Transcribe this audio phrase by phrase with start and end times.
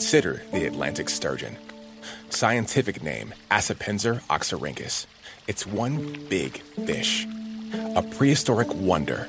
[0.00, 1.58] Consider the Atlantic sturgeon.
[2.30, 5.04] Scientific name Acipenser oxyrinchus.
[5.46, 7.26] It's one big fish,
[7.94, 9.28] a prehistoric wonder.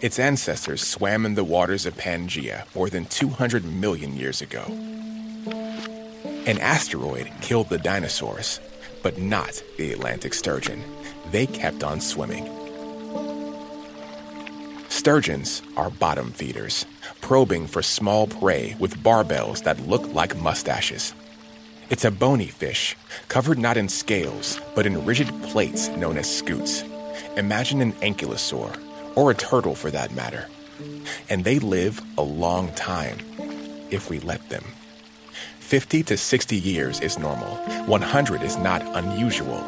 [0.00, 4.64] Its ancestors swam in the waters of Pangaea more than 200 million years ago.
[6.46, 8.60] An asteroid killed the dinosaurs,
[9.02, 10.82] but not the Atlantic sturgeon.
[11.32, 12.48] They kept on swimming.
[14.88, 16.86] Sturgeons are bottom feeders,
[17.30, 21.14] probing for small prey with barbels that look like mustaches.
[21.88, 22.96] It's a bony fish,
[23.28, 26.82] covered not in scales, but in rigid plates known as scutes.
[27.36, 28.76] Imagine an ankylosaur,
[29.14, 30.48] or a turtle for that matter.
[31.28, 33.18] And they live a long time,
[33.92, 34.64] if we let them.
[35.60, 37.54] 50 to 60 years is normal,
[37.86, 39.60] 100 is not unusual,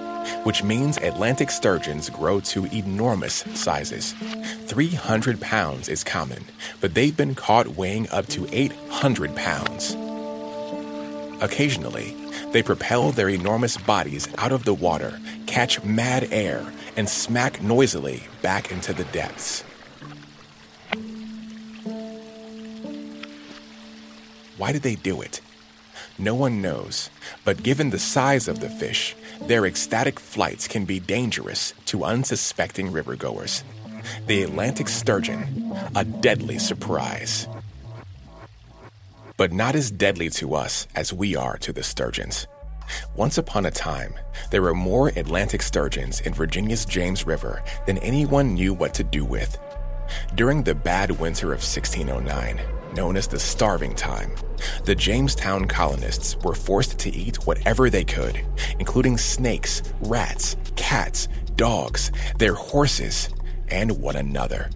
[0.42, 4.16] which means Atlantic sturgeons grow to enormous sizes.
[4.73, 6.42] 300 pounds is common,
[6.81, 9.95] but they've been caught weighing up to 800 pounds.
[11.42, 12.17] Occasionally,
[12.53, 16.65] they propel their enormous bodies out of the water, catch mad air,
[16.97, 19.62] and smack noisily back into the depths.
[24.56, 25.43] Why did they do it?
[26.19, 27.11] No one knows,
[27.45, 32.91] but given the size of the fish, their ecstatic flights can be dangerous to unsuspecting
[32.91, 33.65] rivergoers.
[34.27, 37.48] The Atlantic sturgeon, a deadly surprise
[39.42, 42.47] but not as deadly to us as we are to the sturgeons.
[43.17, 44.14] Once upon a time,
[44.53, 49.25] there were more Atlantic sturgeons in Virginia's James River than anyone knew what to do
[49.25, 49.59] with.
[50.37, 52.61] During the bad winter of 1609,
[52.94, 54.31] known as the Starving Time,
[54.84, 58.41] the Jamestown colonists were forced to eat whatever they could,
[58.78, 63.28] including snakes, rats, cats, dogs, their horses,
[63.68, 64.70] and one another.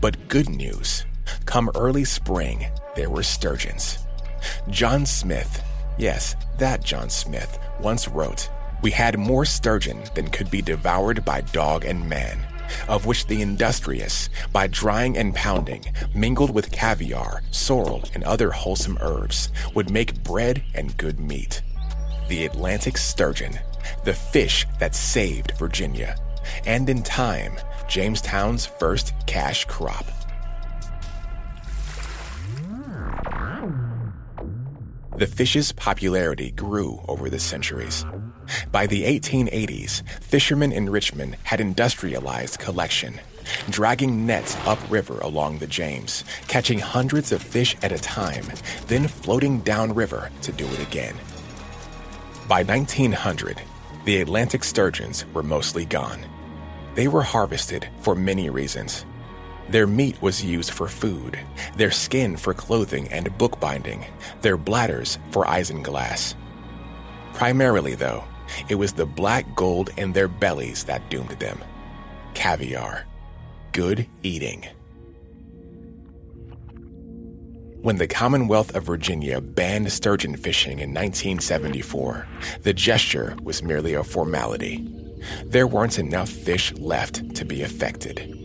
[0.00, 1.04] But good news
[1.46, 2.66] come early spring,
[2.96, 3.98] there were sturgeons.
[4.68, 5.62] John Smith,
[5.98, 8.50] yes, that John Smith, once wrote,
[8.82, 12.40] We had more sturgeon than could be devoured by dog and man,
[12.88, 15.84] of which the industrious, by drying and pounding,
[16.14, 21.62] mingled with caviar, sorrel, and other wholesome herbs, would make bread and good meat.
[22.28, 23.58] The Atlantic sturgeon,
[24.04, 26.16] the fish that saved Virginia,
[26.66, 27.56] and in time,
[27.92, 30.06] Jamestown's first cash crop.
[35.18, 38.06] The fish's popularity grew over the centuries.
[38.70, 43.20] By the 1880s, fishermen in Richmond had industrialized collection,
[43.68, 48.46] dragging nets upriver along the James, catching hundreds of fish at a time,
[48.86, 51.14] then floating downriver to do it again.
[52.48, 53.60] By 1900,
[54.06, 56.31] the Atlantic sturgeons were mostly gone.
[56.94, 59.06] They were harvested for many reasons.
[59.68, 61.38] Their meat was used for food,
[61.76, 64.04] their skin for clothing and bookbinding,
[64.42, 66.34] their bladders for isinglass.
[67.32, 68.24] Primarily, though,
[68.68, 71.58] it was the black gold in their bellies that doomed them.
[72.34, 73.06] Caviar.
[73.72, 74.66] Good eating.
[77.80, 82.28] When the Commonwealth of Virginia banned sturgeon fishing in 1974,
[82.62, 84.86] the gesture was merely a formality.
[85.44, 88.42] There weren't enough fish left to be affected.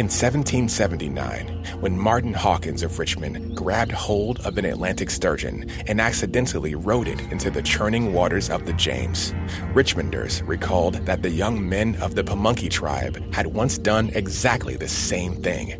[0.00, 6.74] In 1779, when Martin Hawkins of Richmond grabbed hold of an Atlantic sturgeon and accidentally
[6.74, 9.34] rode it into the churning waters of the James,
[9.74, 14.88] Richmonders recalled that the young men of the Pamunkey tribe had once done exactly the
[14.88, 15.76] same thing.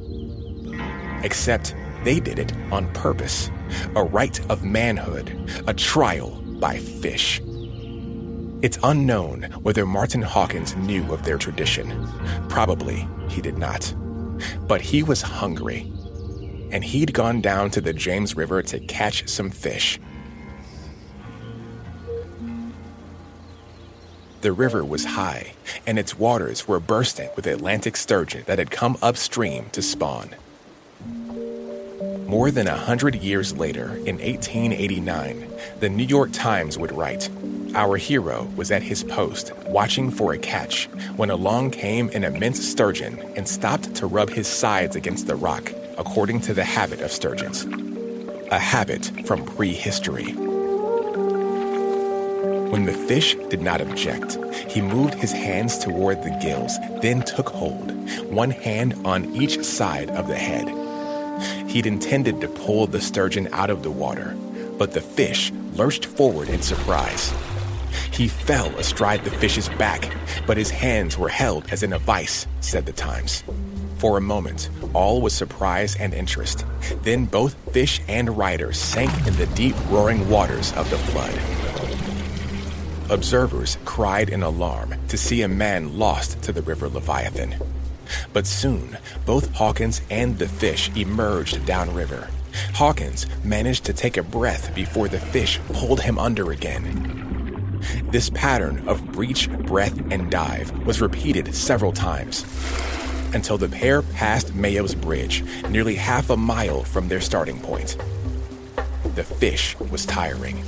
[1.24, 1.74] Except
[2.04, 3.50] they did it on purpose
[3.94, 7.40] a rite of manhood, a trial by fish.
[8.62, 12.06] It's unknown whether Martin Hawkins knew of their tradition.
[12.48, 13.94] Probably he did not.
[14.66, 15.90] But he was hungry,
[16.70, 19.98] and he'd gone down to the James River to catch some fish.
[24.42, 25.52] The river was high,
[25.86, 30.30] and its waters were bursting with Atlantic sturgeon that had come upstream to spawn.
[32.30, 35.50] More than a hundred years later, in 1889,
[35.80, 37.28] the New York Times would write
[37.74, 40.84] Our hero was at his post, watching for a catch,
[41.16, 45.72] when along came an immense sturgeon and stopped to rub his sides against the rock,
[45.98, 47.64] according to the habit of sturgeons.
[48.52, 50.32] A habit from prehistory.
[52.70, 54.38] When the fish did not object,
[54.68, 57.90] he moved his hands toward the gills, then took hold,
[58.30, 60.89] one hand on each side of the head.
[61.66, 64.36] He'd intended to pull the sturgeon out of the water,
[64.78, 67.32] but the fish lurched forward in surprise.
[68.12, 70.14] He fell astride the fish's back,
[70.46, 73.42] but his hands were held as in a vice, said the Times.
[73.98, 76.64] For a moment, all was surprise and interest.
[77.02, 81.38] Then both fish and rider sank in the deep, roaring waters of the flood.
[83.10, 87.56] Observers cried in alarm to see a man lost to the river Leviathan.
[88.32, 92.28] But soon, both Hawkins and the fish emerged downriver.
[92.74, 97.80] Hawkins managed to take a breath before the fish pulled him under again.
[98.10, 102.44] This pattern of breach, breath, and dive was repeated several times
[103.32, 107.96] until the pair passed Mayo's Bridge, nearly half a mile from their starting point.
[109.14, 110.64] The fish was tiring.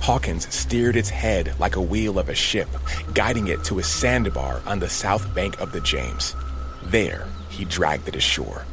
[0.00, 2.68] Hawkins steered its head like a wheel of a ship,
[3.14, 6.34] guiding it to a sandbar on the south bank of the James.
[6.90, 8.64] There, he dragged it ashore.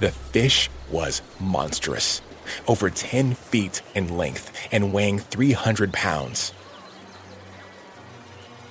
[0.00, 2.22] The fish was monstrous,
[2.66, 6.52] over 10 feet in length and weighing 300 pounds.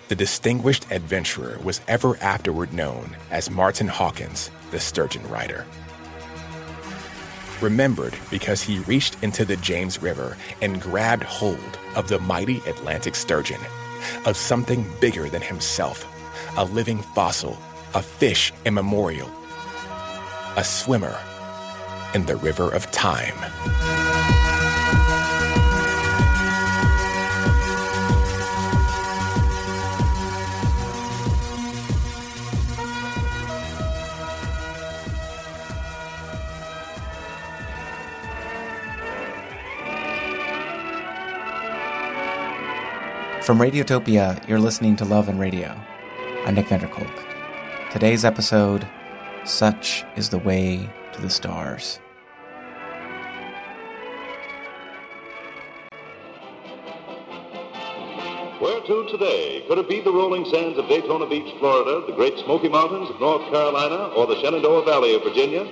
[0.08, 5.66] The distinguished adventurer was ever afterward known as Martin Hawkins, the sturgeon rider
[7.62, 13.16] remembered because he reached into the James River and grabbed hold of the mighty Atlantic
[13.16, 13.60] sturgeon,
[14.26, 16.06] of something bigger than himself,
[16.58, 17.58] a living fossil,
[17.96, 19.32] a fish immemorial,
[20.58, 21.18] a swimmer
[22.14, 23.34] in the river of time.
[43.42, 45.80] From Radiotopia, you're listening to Love and Radio.
[46.46, 47.25] I'm Nick Vanderkolk.
[47.96, 48.86] Today's episode
[49.46, 52.02] Such is the Way to the Stars.
[58.60, 59.64] Where to today?
[59.70, 63.22] Could it be the rolling sands of Daytona Beach, Florida, the Great Smoky Mountains of
[63.22, 65.64] North Carolina, or the Shenandoah Valley of Virginia?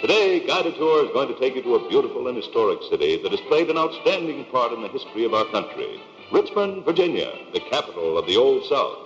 [0.00, 3.30] Today, Guided Tour is going to take you to a beautiful and historic city that
[3.30, 6.02] has played an outstanding part in the history of our country.
[6.32, 8.98] Richmond, Virginia, the capital of the Old South.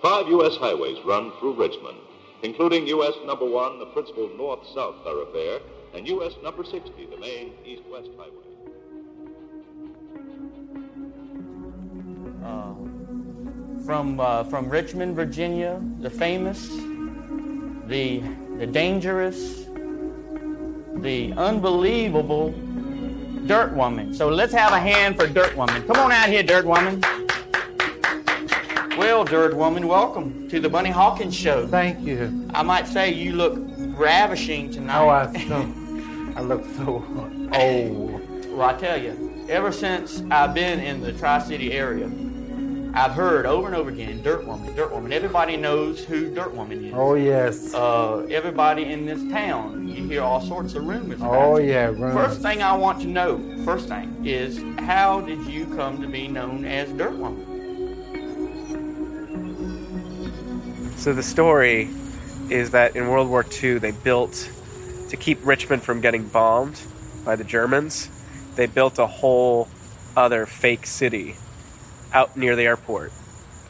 [0.00, 0.56] Five U.S.
[0.56, 1.98] highways run through Richmond,
[2.44, 3.14] including U.S.
[3.24, 5.60] number one, the principal north-south thoroughfare,
[5.94, 6.34] and U.S.
[6.42, 8.30] number 60, the main east-west highway.
[12.44, 12.74] Uh,
[13.86, 16.68] from uh, from Richmond, Virginia, the famous,
[17.86, 18.22] the
[18.58, 19.64] the dangerous,
[20.96, 22.54] the unbelievable
[23.46, 24.12] Dirt Woman.
[24.12, 25.82] So let's have a hand for Dirt Woman.
[25.86, 27.02] Come on out here, Dirt Woman.
[29.04, 31.66] Well, Dirt Woman, welcome to the Bunny Hawkins Show.
[31.66, 32.48] Thank you.
[32.54, 33.58] I might say you look
[33.98, 34.98] ravishing tonight.
[34.98, 35.74] Oh, I so
[36.34, 37.04] I look so
[37.52, 38.46] old.
[38.48, 42.10] well, I tell you, ever since I've been in the Tri-City area,
[42.94, 45.12] I've heard over and over again, Dirt Woman, Dirt Woman.
[45.12, 46.94] Everybody knows who Dirt Woman is.
[46.96, 47.74] Oh yes.
[47.74, 51.20] Uh, everybody in this town, you hear all sorts of rumors.
[51.22, 51.92] Oh yeah.
[51.94, 52.14] Run.
[52.14, 56.26] First thing I want to know, first thing, is how did you come to be
[56.26, 57.53] known as Dirt Woman?
[61.04, 61.90] So the story
[62.48, 64.50] is that in World War II, they built
[65.10, 66.80] to keep Richmond from getting bombed
[67.26, 68.08] by the Germans.
[68.54, 69.68] They built a whole
[70.16, 71.36] other fake city
[72.14, 73.12] out near the airport,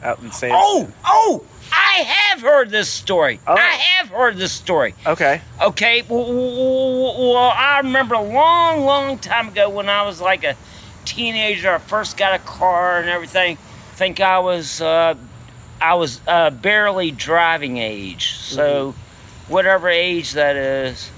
[0.01, 0.51] out in San.
[0.53, 3.41] Oh, oh, I have heard this story.
[3.45, 3.55] Oh.
[3.55, 4.95] I have heard this story.
[5.05, 5.41] okay.
[5.61, 10.55] Okay, well, I remember a long, long time ago when I was like a
[11.03, 11.73] teenager.
[11.73, 13.57] I first got a car and everything.
[13.57, 15.15] I think I was, uh,
[15.85, 18.95] I was uh, barely driving age, so
[19.47, 21.11] whatever age that is.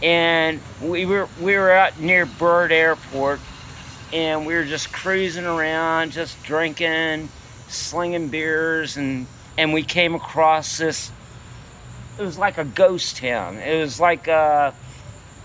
[0.00, 3.40] And we were we were out near Byrd Airport,
[4.12, 7.30] and we were just cruising around, just drinking,
[7.66, 9.26] slinging beers, and
[9.58, 11.10] and we came across this
[12.16, 13.56] it was like a ghost town.
[13.56, 14.70] It was like uh,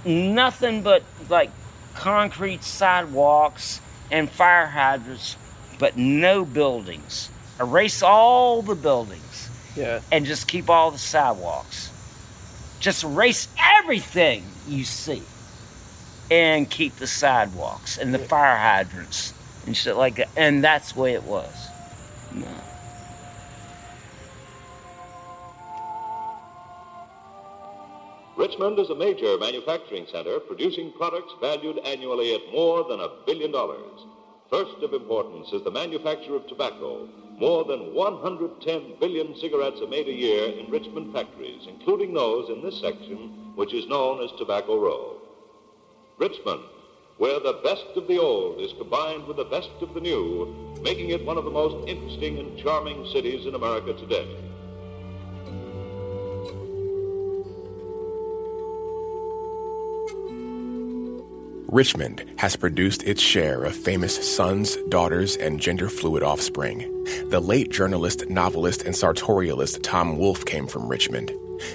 [0.05, 1.49] nothing but like
[1.95, 3.81] concrete sidewalks
[4.11, 5.35] and fire hydrants,
[5.79, 7.31] but no buildings.
[7.59, 10.01] Erase all the buildings Yeah.
[10.11, 11.89] and just keep all the sidewalks.
[12.79, 13.47] Just erase
[13.79, 15.23] everything you see
[16.29, 19.33] and keep the sidewalks and the fire hydrants
[19.65, 20.29] and shit like that.
[20.37, 21.53] And that's the way it was.
[22.33, 22.45] No.
[28.35, 33.51] Richmond is a major manufacturing center producing products valued annually at more than a billion
[33.51, 34.05] dollars.
[34.49, 37.07] First of importance is the manufacture of tobacco.
[37.37, 42.63] More than 110 billion cigarettes are made a year in Richmond factories, including those in
[42.63, 45.17] this section, which is known as Tobacco Row.
[46.17, 46.63] Richmond,
[47.17, 50.51] where the best of the old is combined with the best of the new,
[50.81, 54.27] making it one of the most interesting and charming cities in America today.
[61.77, 66.79] Richmond has produced its share of famous sons, daughters, and gender fluid offspring.
[67.29, 71.31] The late journalist, novelist, and sartorialist Tom Wolfe came from Richmond.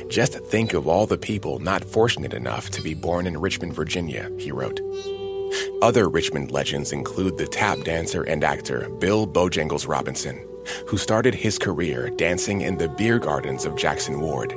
[0.08, 4.28] Just think of all the people not fortunate enough to be born in Richmond, Virginia,
[4.40, 4.80] he wrote.
[5.82, 10.44] Other Richmond legends include the tap dancer and actor Bill Bojangles Robinson,
[10.88, 14.52] who started his career dancing in the beer gardens of Jackson Ward.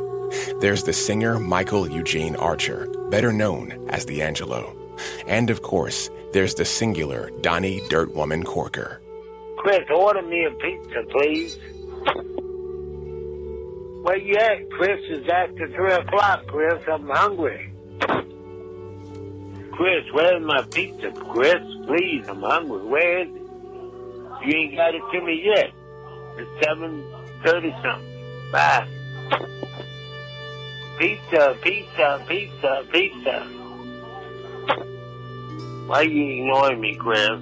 [0.60, 4.85] There's the singer Michael Eugene Archer, better known as D'Angelo.
[5.28, 9.02] And of course, there's the singular Donnie Dirtwoman Corker.
[9.58, 11.58] Chris, order me a pizza, please.
[14.04, 15.00] Where you at, Chris?
[15.06, 16.84] It's after 3 o'clock, Chris.
[16.88, 17.72] I'm hungry.
[19.72, 21.62] Chris, where's my pizza, Chris?
[21.88, 22.86] Please, I'm hungry.
[22.86, 23.42] Where is it?
[24.46, 25.72] You ain't got it to me yet.
[26.38, 28.52] It's 7.30 something.
[28.52, 28.88] Bye.
[31.00, 33.48] Pizza, pizza, pizza, pizza.
[35.88, 37.40] Why you ignoring me, Chris?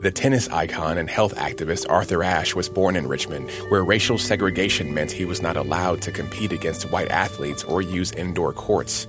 [0.00, 4.94] The tennis icon and health activist Arthur Ashe was born in Richmond, where racial segregation
[4.94, 9.06] meant he was not allowed to compete against white athletes or use indoor courts.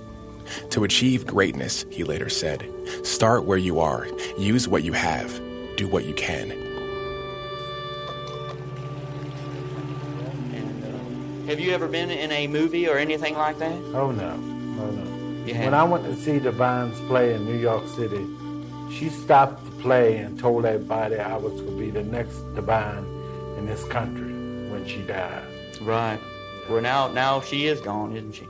[0.72, 2.70] To achieve greatness, he later said,
[3.04, 4.06] start where you are,
[4.38, 5.40] use what you have,
[5.78, 6.71] do what you can.
[11.52, 13.74] Have you ever been in a movie or anything like that?
[13.94, 14.30] Oh no,
[14.80, 15.04] oh no.
[15.46, 15.74] You When have?
[15.74, 18.26] I went to see Divine's play in New York City,
[18.90, 23.04] she stopped the play and told everybody I was going to be the next Divine
[23.58, 24.32] in this country
[24.72, 25.44] when she died.
[25.82, 26.22] Right.
[26.70, 28.48] Well, now now she is gone, isn't she?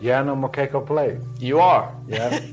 [0.00, 1.20] Yeah, I know Makeko plays.
[1.40, 1.92] You are.
[2.06, 2.40] Yeah.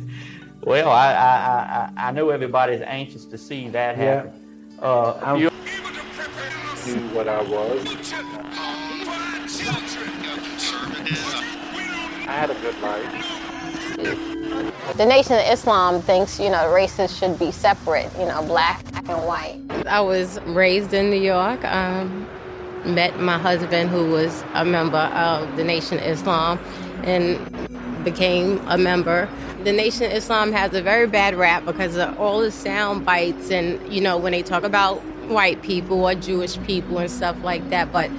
[0.62, 4.04] Well, I I, I, I I know everybody's anxious to see that Yeah.
[4.16, 4.34] happen.
[4.82, 5.50] Uh, I'm- you,
[6.88, 8.75] knew what I was.
[9.46, 9.48] I
[12.28, 13.06] had a good life.
[14.98, 19.24] The Nation of Islam thinks, you know, races should be separate, you know, black and
[19.28, 19.62] white.
[19.86, 21.64] I was raised in New York.
[21.64, 22.28] Um,
[22.86, 26.58] met my husband, who was a member of the Nation of Islam,
[27.04, 27.38] and
[28.04, 29.30] became a member.
[29.64, 33.52] The Nation of Islam has a very bad rap because of all the sound bites,
[33.52, 37.70] and you know when they talk about white people or Jewish people and stuff like
[37.70, 37.92] that.
[37.92, 38.10] But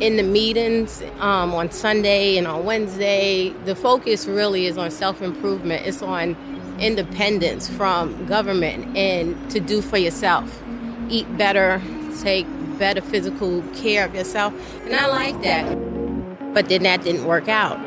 [0.00, 5.22] in the meetings um, on Sunday and on Wednesday, the focus really is on self
[5.22, 5.86] improvement.
[5.86, 6.36] It's on
[6.78, 10.62] independence from government and to do for yourself.
[11.08, 11.82] Eat better,
[12.22, 12.46] take
[12.78, 14.54] better physical care of yourself.
[14.84, 15.64] And I like that.
[16.54, 17.78] But then that didn't work out.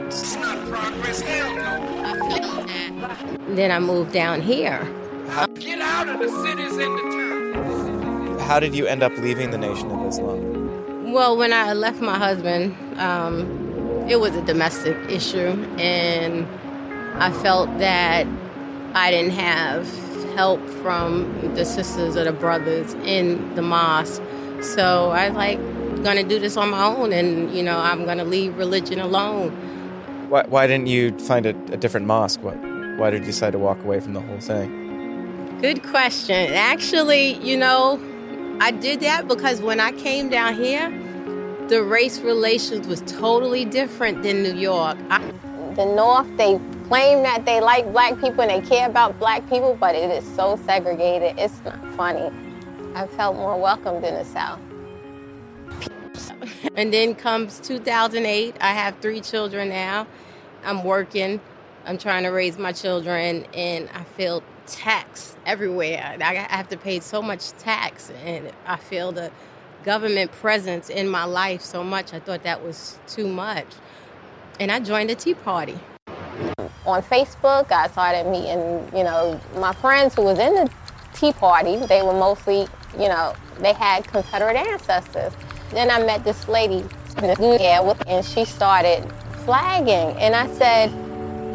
[3.56, 4.84] Then I moved down here.
[5.30, 5.46] How
[8.60, 10.61] did you end up leaving the Nation of Islam?
[11.12, 16.48] Well, when I left my husband, um, it was a domestic issue, and
[17.22, 18.26] I felt that
[18.94, 19.86] I didn't have
[20.36, 24.22] help from the sisters or the brothers in the mosque.
[24.62, 25.60] So I was like,
[26.02, 29.50] gonna do this on my own, and you know, I'm gonna leave religion alone.
[30.30, 32.42] Why, why didn't you find a, a different mosque?
[32.42, 32.56] What,
[32.98, 35.60] why did you decide to walk away from the whole thing?
[35.62, 36.54] Good question.
[36.54, 38.00] Actually, you know,
[38.62, 40.88] I did that because when I came down here,
[41.68, 45.00] the race relations was totally different than New York.
[45.10, 45.20] I,
[45.76, 49.76] The North, they claim that they like black people and they care about black people,
[49.80, 51.40] but it is so segregated.
[51.40, 52.30] It's not funny.
[52.94, 54.60] I felt more welcomed in the South.
[56.76, 58.58] and then comes 2008.
[58.62, 60.06] I have three children now.
[60.64, 61.42] I'm working.
[61.86, 66.18] I'm trying to raise my children, and I feel tax everywhere.
[66.22, 69.32] I have to pay so much tax, and I feel the
[69.84, 72.14] government presence in my life so much.
[72.14, 73.68] I thought that was too much.
[74.60, 75.80] And I joined the Tea Party.
[76.86, 80.72] On Facebook, I started meeting, you know, my friends who was in the
[81.14, 81.78] Tea Party.
[81.78, 85.34] They were mostly, you know, they had Confederate ancestors.
[85.72, 86.84] Then I met this lady,
[87.18, 89.12] and she started
[89.46, 90.18] flagging.
[90.18, 90.92] And I said,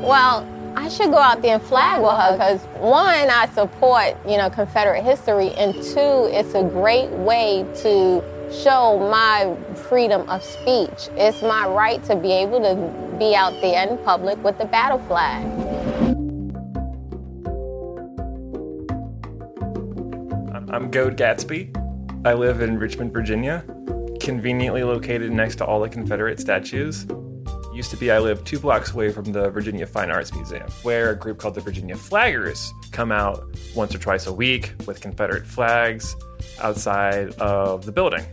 [0.03, 0.47] well,
[0.78, 4.50] I should go out there and flag with her because one, I support, you know,
[4.50, 11.09] Confederate history, and two, it's a great way to show my freedom of speech.
[11.16, 14.99] It's my right to be able to be out there in public with the battle
[14.99, 15.47] flag.
[20.71, 21.75] I'm Goad Gatsby.
[22.26, 23.64] I live in Richmond, Virginia,
[24.21, 27.06] conveniently located next to all the Confederate statues.
[27.76, 31.11] Used to be I lived two blocks away from the Virginia Fine Arts Museum, where
[31.11, 35.47] a group called the Virginia Flaggers come out once or twice a week with Confederate
[35.47, 36.16] flags
[36.62, 38.25] outside of the building.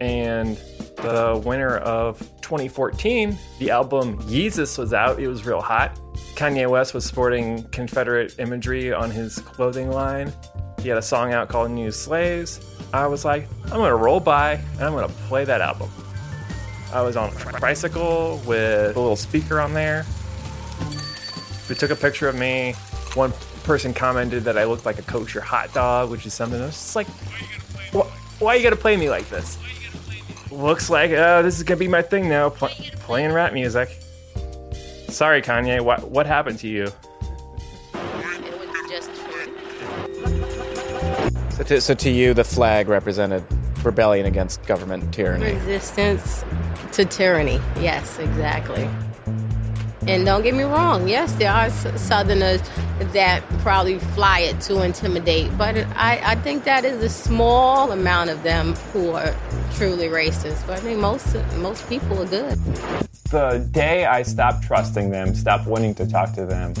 [0.00, 0.56] And
[0.98, 5.18] the winter of 2014, the album Yeezus was out.
[5.18, 5.98] It was real hot.
[6.36, 10.32] Kanye West was sporting Confederate imagery on his clothing line.
[10.78, 12.60] He had a song out called New Slaves.
[12.92, 15.90] I was like, I'm gonna roll by and I'm gonna play that album.
[16.94, 20.06] I was on a bicycle with a little speaker on there.
[21.68, 22.74] We took a picture of me.
[23.14, 23.32] One
[23.64, 26.74] person commented that I looked like a kosher hot dog, which is something I was
[26.74, 27.08] just like,
[27.90, 28.02] why,
[28.38, 29.58] why you gotta play me like this?
[30.52, 32.68] Looks like uh, this is gonna be my thing now, pl-
[33.00, 33.88] playing rap music.
[35.08, 35.80] Sorry, Kanye.
[35.80, 36.92] What what happened to you?
[41.50, 43.44] So to, so to you, the flag represented
[43.84, 45.52] rebellion against government tyranny.
[45.54, 46.44] Resistance
[46.92, 47.60] to tyranny.
[47.80, 48.88] Yes, exactly.
[50.06, 52.60] And don't get me wrong, yes, there are Southerners
[53.12, 58.28] that probably fly it to intimidate, but I, I think that is a small amount
[58.28, 59.34] of them who are
[59.74, 60.66] truly racist.
[60.66, 62.58] But I think most most people are good.
[63.30, 66.74] The day I stopped trusting them, stopped wanting to talk to them,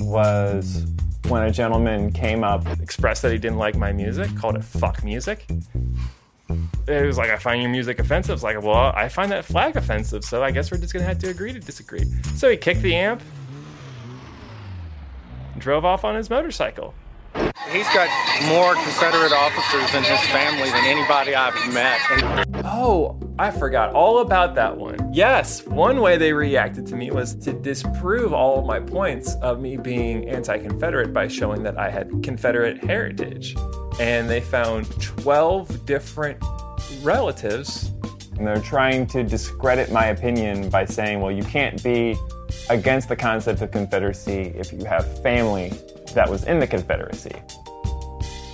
[0.00, 0.84] was
[1.28, 5.02] when a gentleman came up, expressed that he didn't like my music, called it fuck
[5.02, 5.46] music.
[6.86, 8.34] It was like, I find your music offensive.
[8.34, 11.18] It's like, well, I find that flag offensive, so I guess we're just gonna have
[11.18, 12.04] to agree to disagree.
[12.36, 13.22] So he kicked the amp,
[15.52, 16.94] and drove off on his motorcycle.
[17.72, 18.08] He's got
[18.48, 22.64] more Confederate officers in his family than anybody I've met.
[22.66, 25.10] Oh, I forgot all about that one.
[25.12, 29.58] Yes, one way they reacted to me was to disprove all of my points of
[29.58, 33.56] me being anti Confederate by showing that I had Confederate heritage.
[33.98, 36.42] And they found 12 different
[37.00, 37.90] relatives.
[38.36, 42.16] And they're trying to discredit my opinion by saying, well, you can't be
[42.68, 45.72] against the concept of Confederacy if you have family
[46.14, 47.34] that was in the Confederacy.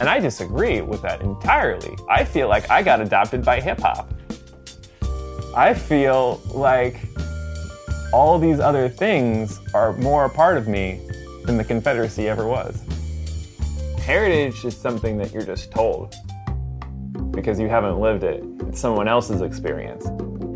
[0.01, 1.97] And I disagree with that entirely.
[2.09, 4.13] I feel like I got adopted by hip hop.
[5.57, 7.01] I feel like
[8.13, 11.01] all these other things are more a part of me
[11.45, 12.83] than the Confederacy ever was.
[13.99, 16.15] Heritage is something that you're just told
[17.33, 18.43] because you haven't lived it.
[18.69, 20.07] It's someone else's experience.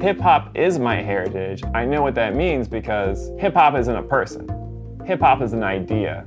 [0.03, 1.63] Hip hop is my heritage.
[1.75, 4.49] I know what that means because hip hop isn't a person,
[5.05, 6.25] hip hop is an idea.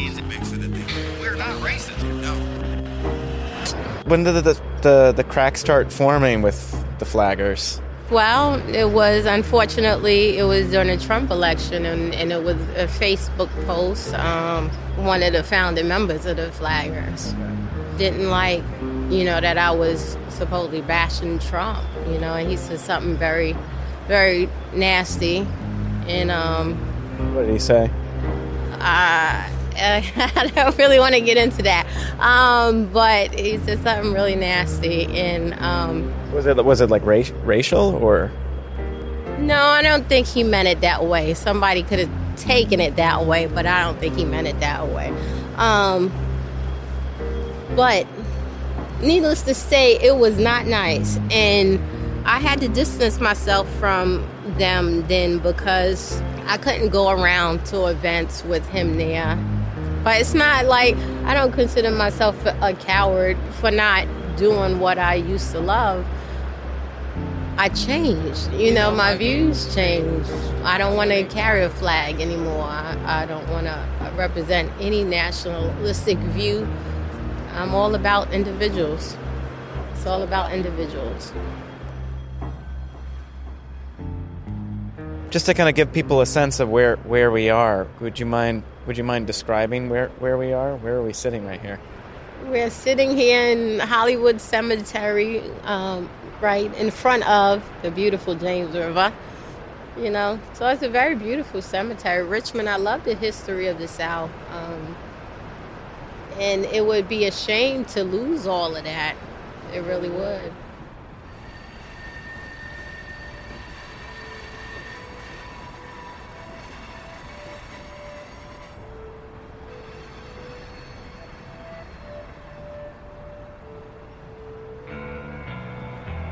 [0.00, 1.20] Nazis, it makes it thing.
[1.20, 2.34] We're not racist, no.
[4.04, 7.80] When did the, the, the crack start forming with the flaggers?
[8.10, 12.88] Well, it was unfortunately it was during the Trump election, and, and it was a
[12.88, 14.12] Facebook post.
[14.14, 17.32] Um, one of the founding members of the Flaggers
[17.98, 18.64] didn't like,
[19.10, 23.54] you know, that I was supposedly bashing Trump, you know, and he said something very,
[24.08, 25.46] very nasty,
[26.08, 26.74] and um,
[27.32, 27.88] What did he say?
[28.80, 31.86] uh, I don't really want to get into that,
[32.20, 37.94] um, but he said something really nasty, and um, Was it was it like racial
[37.96, 38.30] or?
[39.38, 41.32] No, I don't think he meant it that way.
[41.32, 44.88] Somebody could have taken it that way, but I don't think he meant it that
[44.88, 45.14] way.
[45.56, 46.12] Um,
[47.74, 48.06] but
[49.00, 51.18] needless to say, it was not nice.
[51.30, 51.80] And
[52.26, 54.26] I had to distance myself from
[54.58, 59.38] them then because I couldn't go around to events with him there.
[60.02, 65.14] But it's not like I don't consider myself a coward for not doing what I
[65.14, 66.06] used to love.
[67.58, 68.50] I changed.
[68.54, 70.30] You know, my views changed.
[70.64, 72.64] I don't want to carry a flag anymore.
[72.64, 76.66] I, I don't want to represent any nationalistic view.
[77.52, 79.16] I'm all about individuals.
[79.92, 81.34] It's all about individuals.
[85.28, 88.24] Just to kind of give people a sense of where, where we are, would you
[88.24, 90.76] mind would you mind describing where, where we are?
[90.76, 91.78] Where are we sitting right here?
[92.44, 96.08] We're sitting here in Hollywood Cemetery, um,
[96.40, 99.12] right in front of the beautiful James River.
[99.98, 102.24] You know, so it's a very beautiful cemetery.
[102.24, 104.30] Richmond, I love the history of the South.
[104.50, 104.96] Um,
[106.38, 109.14] and it would be a shame to lose all of that.
[109.74, 110.52] It really would.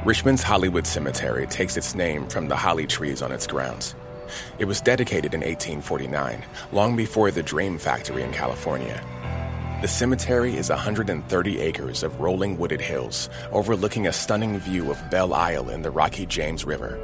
[0.09, 3.95] Richmond's Hollywood Cemetery takes its name from the holly trees on its grounds.
[4.59, 9.05] It was dedicated in 1849, long before the Dream Factory in California.
[9.83, 15.35] The cemetery is 130 acres of rolling wooded hills overlooking a stunning view of Belle
[15.35, 16.99] Isle and the rocky James River.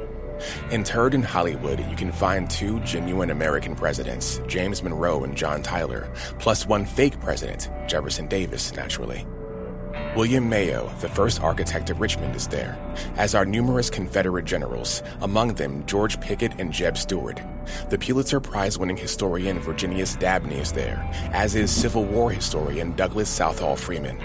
[0.71, 6.11] Interred in Hollywood, you can find two genuine American presidents, James Monroe and John Tyler,
[6.39, 9.27] plus one fake president, Jefferson Davis, naturally.
[10.15, 12.77] William Mayo, the first architect of Richmond, is there,
[13.17, 17.41] as are numerous Confederate generals, among them George Pickett and Jeb Stuart.
[17.89, 23.27] The Pulitzer Prize winning historian Virginius Dabney is there, as is Civil War historian Douglas
[23.27, 24.17] Southall Freeman.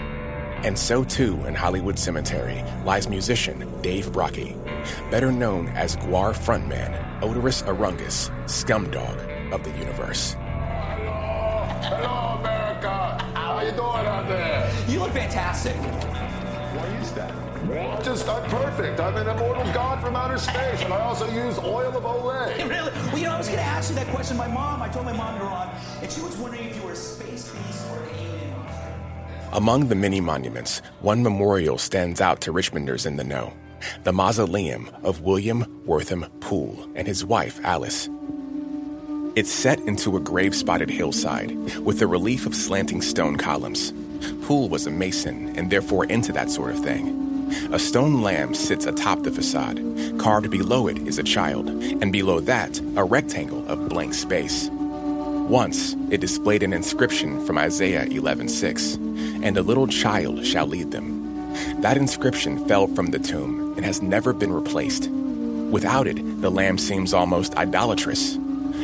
[0.63, 4.55] And so too in Hollywood Cemetery lies musician Dave Brockie,
[5.11, 10.37] better known as GWAR frontman Oderus Urungus, scumdog of the universe.
[11.83, 13.17] Hello, America.
[13.33, 14.71] How are you doing out there?
[14.87, 15.75] You look fantastic.
[15.75, 17.31] Why is that?
[18.03, 18.99] Just, I'm perfect.
[18.99, 22.57] I'm an immortal god from outer space, and I also use oil of Olay.
[22.69, 22.91] Really?
[22.91, 24.37] Well, you know, I was going to ask you that question.
[24.37, 26.91] My mom, I told my mom you're on, and she was wondering if you were
[26.91, 28.55] a space beast or an alien.
[29.53, 33.53] Among the many monuments, one memorial stands out to Richmonders in the know
[34.03, 38.07] the mausoleum of William Wortham Pool and his wife, Alice.
[39.33, 43.93] It's set into a grave spotted hillside with a relief of slanting stone columns.
[44.45, 47.49] Pool was a mason and therefore into that sort of thing.
[47.71, 49.79] A stone lamb sits atop the facade.
[50.19, 54.69] Carved below it is a child, and below that, a rectangle of blank space.
[54.69, 58.95] Once, it displayed an inscription from Isaiah 11:6,
[59.43, 61.51] and a little child shall lead them.
[61.81, 65.09] That inscription fell from the tomb and has never been replaced.
[65.09, 68.37] Without it, the lamb seems almost idolatrous.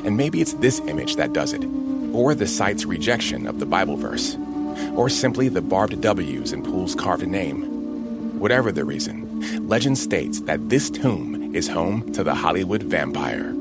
[0.07, 1.65] And maybe it's this image that does it,
[2.13, 4.37] or the site's rejection of the Bible verse,
[4.95, 8.39] or simply the barbed W's in Pool's carved name.
[8.39, 13.53] Whatever the reason, legend states that this tomb is home to the Hollywood vampire.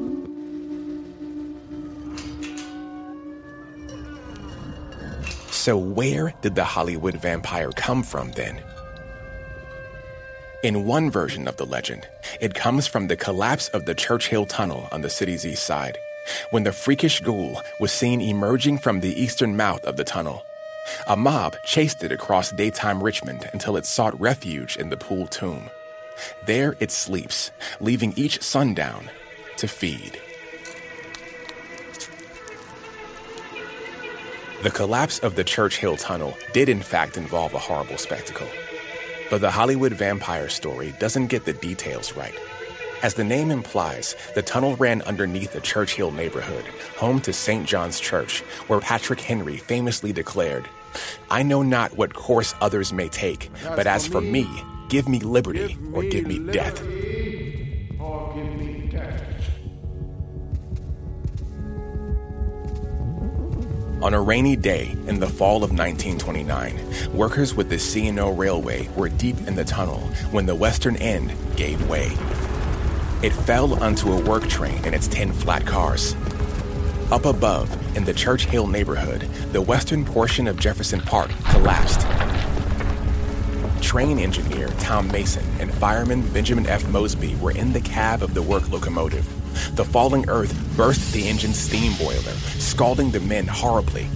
[5.51, 8.63] So, where did the Hollywood vampire come from then?
[10.63, 12.07] In one version of the legend,
[12.41, 15.99] it comes from the collapse of the Church Hill Tunnel on the city's east side,
[16.51, 20.45] when the freakish ghoul was seen emerging from the eastern mouth of the tunnel.
[21.09, 25.69] A mob chased it across daytime Richmond until it sought refuge in the pool tomb.
[26.47, 29.11] There it sleeps, leaving each sundown
[29.57, 30.21] to feed.
[34.63, 38.49] The collapse of the Church Hill Tunnel did in fact involve a horrible spectacle.
[39.31, 42.35] But the Hollywood vampire story doesn't get the details right.
[43.03, 46.65] As the name implies, the tunnel ran underneath the Church Hill neighborhood,
[46.97, 47.67] home to St.
[47.67, 50.67] John's Church, where Patrick Henry famously declared,
[51.31, 54.49] I know not what course others may take, but as for me,
[54.89, 56.81] give me liberty or give me death.
[58.01, 59.23] Or give me death.
[64.03, 69.11] On a rainy day in the fall of 1929, workers with the C&O Railway were
[69.11, 72.17] deep in the tunnel when the western end gave way.
[73.27, 76.15] It fell onto a work train and its 10 flat cars.
[77.11, 82.03] Up above, in the Church Hill neighborhood, the western portion of Jefferson Park collapsed.
[83.83, 86.87] Train engineer Tom Mason and fireman Benjamin F.
[86.87, 89.27] Mosby were in the cab of the work locomotive.
[89.75, 94.07] The falling earth burst the engine's steam boiler, scalding the men horribly.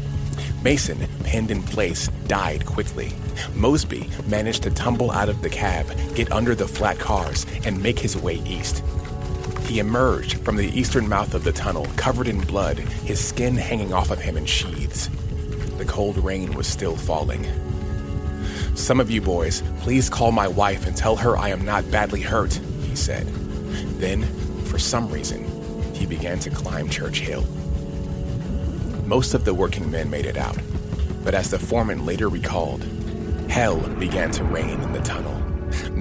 [0.63, 3.13] Mason, pinned in place, died quickly.
[3.57, 7.99] Mosby managed to tumble out of the cab, get under the flat cars, and make
[7.99, 8.85] his way east.
[9.71, 13.93] He emerged from the eastern mouth of the tunnel, covered in blood, his skin hanging
[13.93, 15.09] off of him in sheaths.
[15.79, 17.47] The cold rain was still falling.
[18.75, 22.21] Some of you boys, please call my wife and tell her I am not badly
[22.21, 23.29] hurt, he said.
[24.01, 24.25] Then,
[24.65, 25.45] for some reason,
[25.95, 27.47] he began to climb Church Hill.
[29.07, 30.59] Most of the working men made it out,
[31.23, 32.85] but as the foreman later recalled,
[33.49, 35.40] hell began to reign in the tunnel.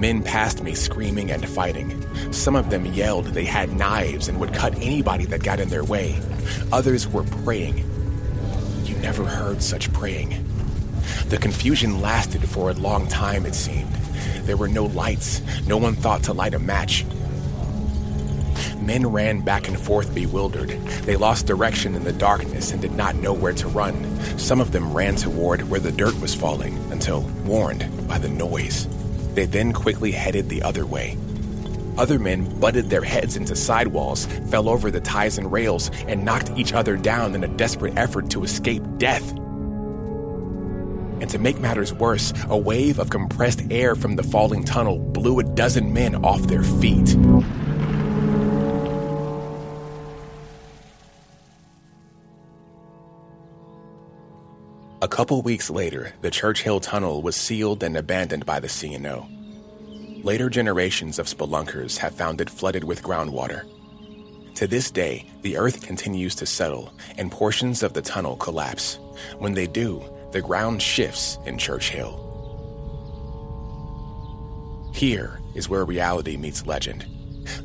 [0.00, 1.92] Men passed me screaming and fighting.
[2.32, 5.84] Some of them yelled they had knives and would cut anybody that got in their
[5.84, 6.18] way.
[6.72, 7.84] Others were praying.
[8.84, 10.42] You never heard such praying.
[11.26, 13.92] The confusion lasted for a long time, it seemed.
[14.44, 15.42] There were no lights.
[15.66, 17.04] No one thought to light a match.
[18.80, 20.70] Men ran back and forth bewildered.
[21.04, 24.18] They lost direction in the darkness and did not know where to run.
[24.38, 28.88] Some of them ran toward where the dirt was falling until warned by the noise.
[29.40, 31.16] They then quickly headed the other way.
[31.96, 36.50] Other men butted their heads into sidewalls, fell over the ties and rails, and knocked
[36.58, 39.26] each other down in a desperate effort to escape death.
[41.22, 45.38] And to make matters worse, a wave of compressed air from the falling tunnel blew
[45.38, 47.16] a dozen men off their feet.
[55.02, 59.26] A couple weeks later, the Church Hill Tunnel was sealed and abandoned by the C&O.
[60.22, 63.64] Later generations of spelunkers have found it flooded with groundwater.
[64.56, 68.98] To this day, the earth continues to settle and portions of the tunnel collapse.
[69.38, 72.20] When they do, the ground shifts in Church Hill.
[74.92, 77.06] Here is where reality meets legend.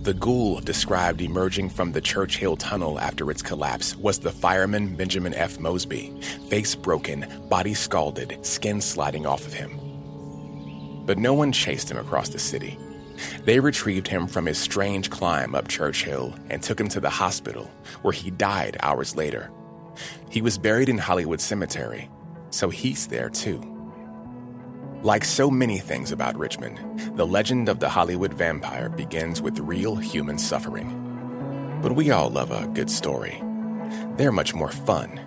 [0.01, 4.95] The ghoul described emerging from the Church Hill tunnel after its collapse was the fireman
[4.95, 5.59] Benjamin F.
[5.59, 6.13] Mosby,
[6.49, 9.79] face broken, body scalded, skin sliding off of him.
[11.05, 12.77] But no one chased him across the city.
[13.43, 17.09] They retrieved him from his strange climb up Church Hill and took him to the
[17.09, 17.69] hospital,
[18.01, 19.51] where he died hours later.
[20.29, 22.09] He was buried in Hollywood Cemetery,
[22.49, 23.74] so he's there too.
[25.05, 26.79] Like so many things about Richmond,
[27.15, 31.79] the legend of the Hollywood vampire begins with real human suffering.
[31.83, 33.39] But we all love a good story.
[34.17, 35.21] They're much more fun.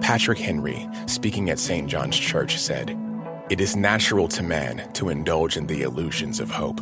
[0.00, 1.86] Patrick Henry, speaking at St.
[1.86, 2.98] John's Church, said,
[3.50, 6.80] It is natural to man to indulge in the illusions of hope.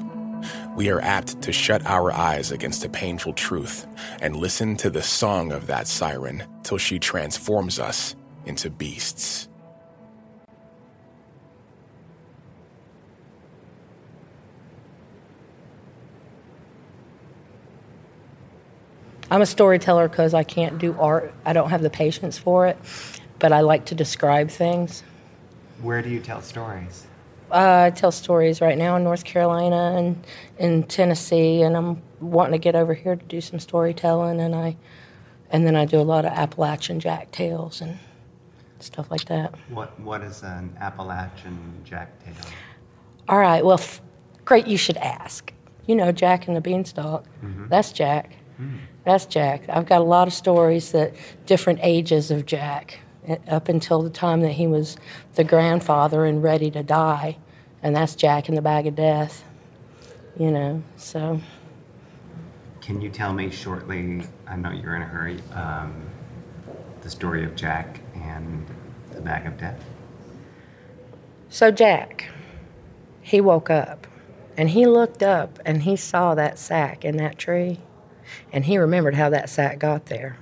[0.77, 3.89] We are apt to shut our eyes against a painful truth
[4.23, 8.15] and listen to the song of that siren till she transforms us
[8.47, 9.50] into beasts.
[19.31, 21.33] I'm a storyteller because I can't do art.
[21.45, 22.77] I don't have the patience for it,
[23.39, 25.03] but I like to describe things.
[25.83, 27.07] Where do you tell stories?
[27.53, 30.25] Uh, I tell stories right now in North Carolina and
[30.59, 34.77] in Tennessee, and I'm wanting to get over here to do some storytelling, and I,
[35.51, 37.99] and then I do a lot of Appalachian Jack tales and
[38.79, 39.55] stuff like that.
[39.69, 42.35] What What is an Appalachian Jack tale?
[43.29, 44.01] All right, well, f-
[44.45, 44.67] great.
[44.67, 45.53] You should ask.
[45.87, 47.25] You know, Jack and the Beanstalk.
[47.45, 47.69] Mhm.
[47.69, 48.33] That's Jack.
[49.05, 49.63] That's Jack.
[49.69, 51.15] I've got a lot of stories that
[51.47, 54.97] different ages of Jack, eh, up until the time that he was
[55.35, 57.39] the grandfather and ready to die,
[57.83, 59.45] and that's Jack in the Bag of Death.
[60.39, 61.41] You know, so
[62.81, 64.23] Can you tell me shortly?
[64.47, 65.39] I know you're in a hurry.
[65.53, 66.07] Um,
[67.03, 68.67] the story of Jack and
[69.13, 69.83] the Bag of Death.
[71.49, 72.29] so Jack,
[73.23, 74.07] he woke up,
[74.57, 77.81] and he looked up and he saw that sack in that tree,
[78.53, 80.37] and he remembered how that sack got there.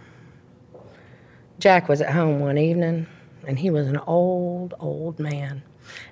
[1.59, 3.07] Jack was at home one evening,
[3.47, 5.63] and he was an old, old man,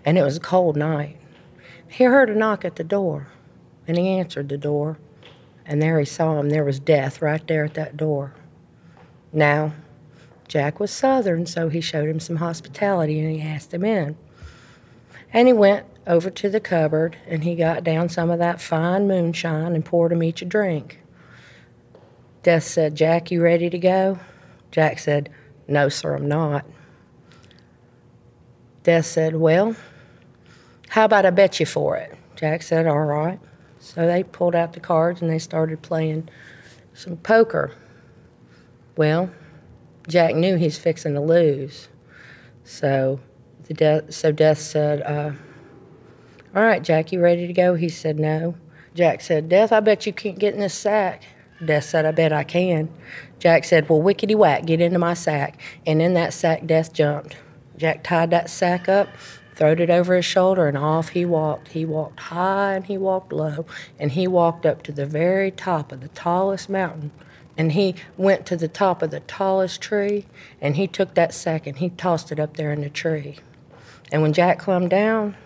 [0.05, 1.19] and it was a cold night.
[1.89, 3.29] He heard a knock at the door,
[3.87, 4.99] and he answered the door,
[5.65, 6.49] and there he saw him.
[6.49, 8.35] There was death right there at that door.
[9.33, 9.73] Now,
[10.49, 14.17] Jack was Southern, so he showed him some hospitality and he asked him in.
[15.33, 19.09] And he went over to the cupboard and he got down some of that fine
[19.09, 21.01] moonshine and poured him each a drink.
[22.47, 24.21] Death said, Jack, you ready to go?
[24.71, 25.31] Jack said,
[25.67, 26.65] No, sir, I'm not.
[28.85, 29.75] Death said, Well,
[30.91, 32.17] how about I bet you for it?
[32.37, 33.41] Jack said, All right.
[33.81, 36.29] So they pulled out the cards and they started playing
[36.95, 37.73] some poker.
[38.97, 39.29] Well,
[40.07, 41.89] Jack knew he's fixing to lose.
[42.63, 43.19] So
[43.65, 45.33] the death so Death said, uh,
[46.55, 47.75] All right, Jack, you ready to go?
[47.75, 48.55] He said, No.
[48.95, 51.25] Jack said, Death, I bet you can't get in this sack.
[51.65, 52.89] Death said, I bet I can.
[53.39, 55.61] Jack said, Well, wickety whack, get into my sack.
[55.87, 57.37] And in that sack, Death jumped.
[57.77, 59.09] Jack tied that sack up,
[59.55, 61.69] throwed it over his shoulder, and off he walked.
[61.69, 63.67] He walked high and he walked low,
[63.99, 67.11] and he walked up to the very top of the tallest mountain.
[67.59, 70.27] And he went to the top of the tallest tree,
[70.61, 73.37] and he took that sack and he tossed it up there in the tree.
[74.13, 75.37] And when Jack climbed down,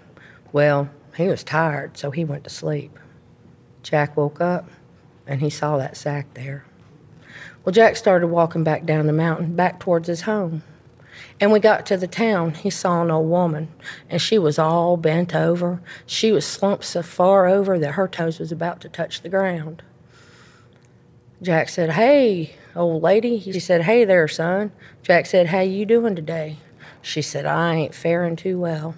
[0.53, 2.99] well, he was tired, so he went to sleep.
[3.83, 4.69] Jack woke up
[5.31, 6.65] and he saw that sack there.
[7.65, 10.65] Well, Jack started walking back down the mountain, back towards his home.
[11.39, 13.69] And we got to the town, he saw an old woman,
[14.09, 15.81] and she was all bent over.
[16.05, 19.83] She was slumped so far over that her toes was about to touch the ground.
[21.41, 23.37] Jack said, Hey, old lady.
[23.37, 24.73] He said, Hey there, son.
[25.03, 26.57] Jack said, How you doing today?
[27.03, 28.97] She said, I ain't faring too well.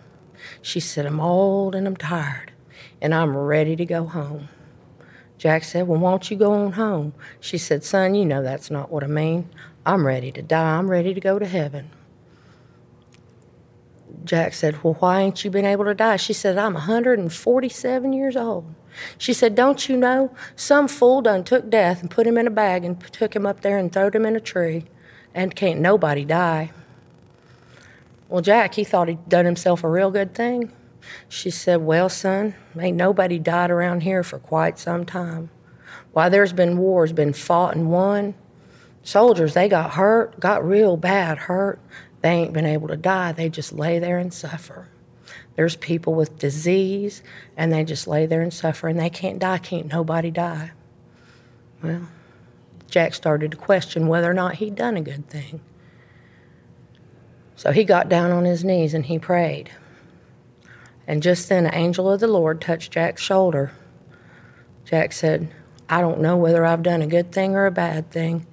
[0.62, 2.53] She said, I'm old and I'm tired,
[3.03, 4.49] and I'm ready to go home.
[5.42, 7.14] Jack said, Well, won't you go on home?
[7.40, 9.50] She said, Son, you know that's not what I mean.
[9.85, 10.76] I'm ready to die.
[10.76, 11.90] I'm ready to go to heaven.
[14.24, 16.14] Jack said, Well, why ain't you been able to die?
[16.14, 18.72] She said, I'm 147 years old.
[19.18, 20.33] She said, Don't you know?
[20.55, 23.62] Some fool done took death and put him in a bag and took him up
[23.62, 24.85] there and throwed him in a tree,
[25.35, 26.70] and can't nobody die.
[28.28, 30.70] Well, Jack, he thought he'd done himself a real good thing.
[31.29, 35.51] She said, Well, son, ain't nobody died around here for quite some time.
[36.12, 38.35] Why, there's been wars, been fought and won.
[39.03, 41.81] Soldiers, they got hurt, got real bad hurt.
[42.21, 43.33] They ain't been able to die.
[43.33, 44.88] They just lay there and suffer.
[45.57, 47.23] There's people with disease,
[47.57, 49.59] and they just lay there and suffer, and they can't die.
[49.59, 50.73] Can't nobody die.
[51.83, 52.09] Well,
[52.88, 55.61] Jack started to question whether or not he'd done a good thing.
[57.57, 59.71] So he got down on his knees and he prayed.
[61.07, 63.73] And just then, an angel of the Lord touched Jack's shoulder.
[64.85, 65.53] Jack said,
[65.88, 68.47] I don't know whether I've done a good thing or a bad thing.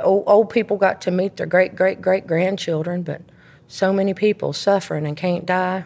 [0.00, 3.22] Old, old people got to meet their great, great, great grandchildren, but
[3.66, 5.84] so many people suffering and can't die.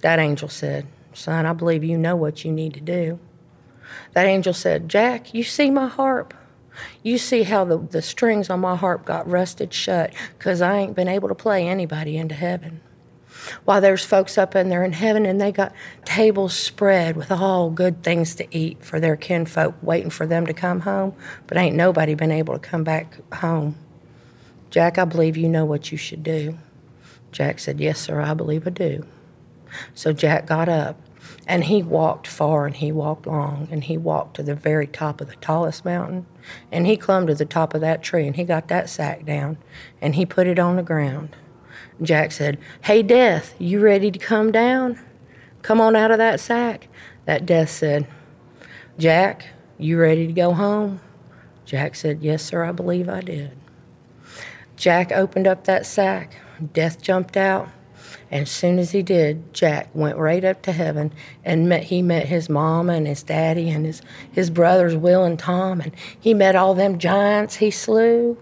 [0.00, 3.18] That angel said, Son, I believe you know what you need to do.
[4.12, 6.34] That angel said, Jack, you see my harp?
[7.02, 10.94] You see how the, the strings on my harp got rusted shut because I ain't
[10.94, 12.80] been able to play anybody into heaven.
[13.64, 15.72] While there's folks up in there in heaven and they got
[16.04, 20.54] tables spread with all good things to eat for their kinfolk waiting for them to
[20.54, 21.14] come home,
[21.46, 23.76] but ain't nobody been able to come back home.
[24.70, 26.58] Jack, I believe you know what you should do.
[27.32, 29.06] Jack said, Yes, sir, I believe I do.
[29.94, 31.00] So Jack got up
[31.46, 35.20] and he walked far and he walked long and he walked to the very top
[35.20, 36.26] of the tallest mountain
[36.72, 39.56] and he clumbed to the top of that tree and he got that sack down
[40.00, 41.36] and he put it on the ground.
[42.02, 44.98] Jack said, Hey, Death, you ready to come down?
[45.62, 46.88] Come on out of that sack.
[47.24, 48.06] That Death said,
[48.98, 49.46] Jack,
[49.78, 51.00] you ready to go home?
[51.64, 53.56] Jack said, Yes, sir, I believe I did.
[54.76, 56.36] Jack opened up that sack.
[56.72, 57.68] Death jumped out.
[58.30, 61.12] And as soon as he did, Jack went right up to heaven
[61.44, 65.38] and met he met his mama and his daddy and his, his brothers Will and
[65.38, 68.36] Tom and he met all them giants he slew.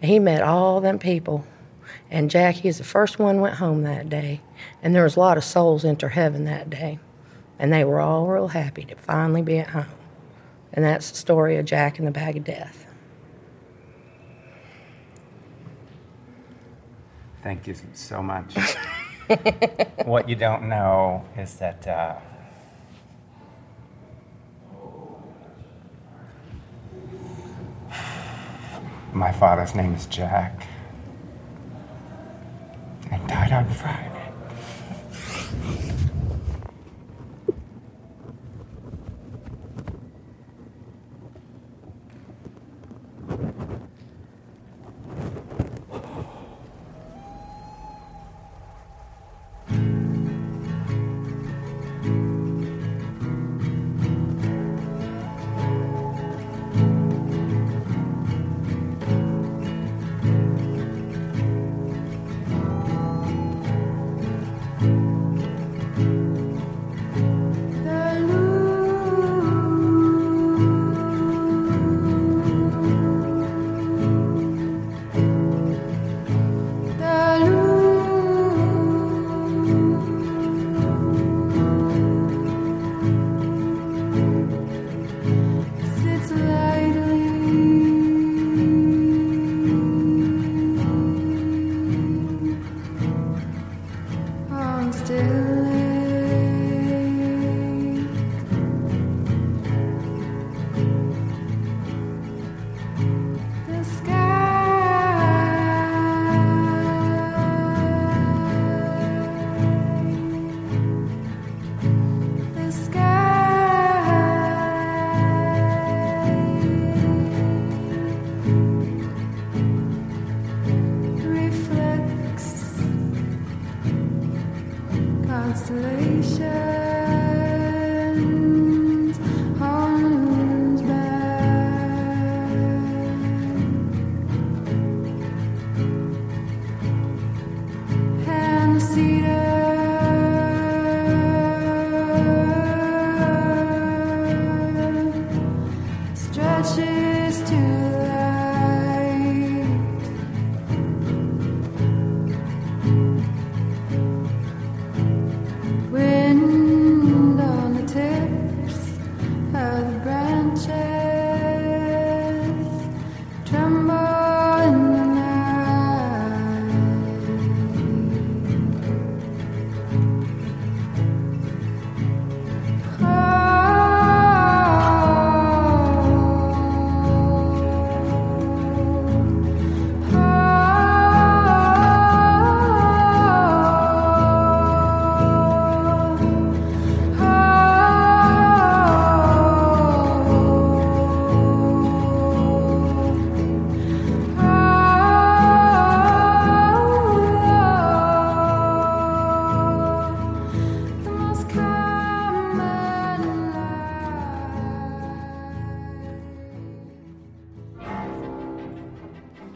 [0.00, 1.44] He met all them people.
[2.10, 4.40] And Jack, is the first one went home that day.
[4.82, 6.98] And there was a lot of souls enter heaven that day.
[7.58, 9.86] And they were all real happy to finally be at home.
[10.72, 12.86] And that's the story of Jack and the Bag of Death.
[17.42, 18.54] Thank you so much.
[20.04, 22.16] what you don't know is that uh,
[29.12, 30.67] my father's name is Jack
[33.10, 34.18] and died on Friday.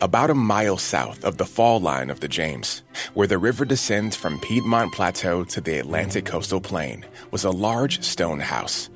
[0.02, 2.82] About a mile south of the fall line of the James,
[3.14, 8.02] where the river descends from Piedmont Plateau to the Atlantic coastal plain, was a large
[8.02, 8.90] stone house.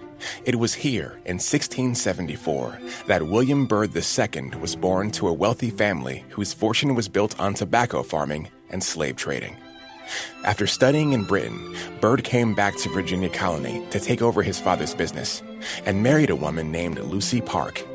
[0.45, 6.25] It was here in 1674 that William Byrd II was born to a wealthy family
[6.31, 9.57] whose fortune was built on tobacco farming and slave trading.
[10.43, 14.97] After studying in Britain, Byrd came back to Virginia Colony to take over his father's
[14.97, 15.41] business
[15.85, 17.87] and married a woman named Lucy Parke.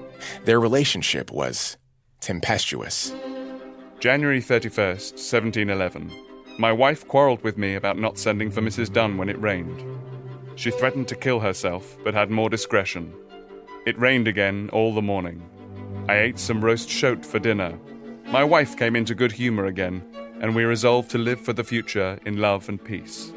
[0.45, 1.76] Their relationship was
[2.22, 3.13] tempestuous.
[3.99, 6.11] January 31st, 1711.
[6.57, 8.93] My wife quarreled with me about not sending for Mrs.
[8.93, 9.84] Dunn when it rained.
[10.55, 13.13] She threatened to kill herself, but had more discretion.
[13.86, 15.41] It rained again all the morning.
[16.07, 17.78] I ate some roast shote for dinner.
[18.28, 20.03] My wife came into good humor again,
[20.39, 23.34] and we resolved to live for the future in love and peace.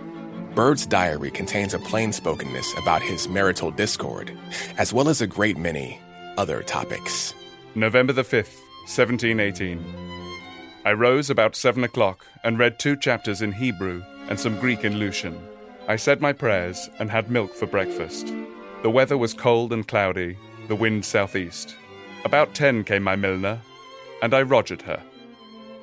[0.55, 4.37] Byrd's diary contains a plain spokenness about his marital discord,
[4.79, 6.01] as well as a great many
[6.37, 7.35] other topics.
[7.75, 9.83] November the 5th, 1718.
[10.85, 14.99] I rose about seven o'clock and read two chapters in Hebrew and some Greek in
[14.99, 15.39] Lucian.
[15.89, 18.33] I said my prayers and had milk for breakfast.
[18.83, 20.37] The weather was cold and cloudy,
[20.69, 21.75] the wind southeast.
[22.25, 23.61] About ten came my milliner,
[24.23, 25.03] and I rogered her.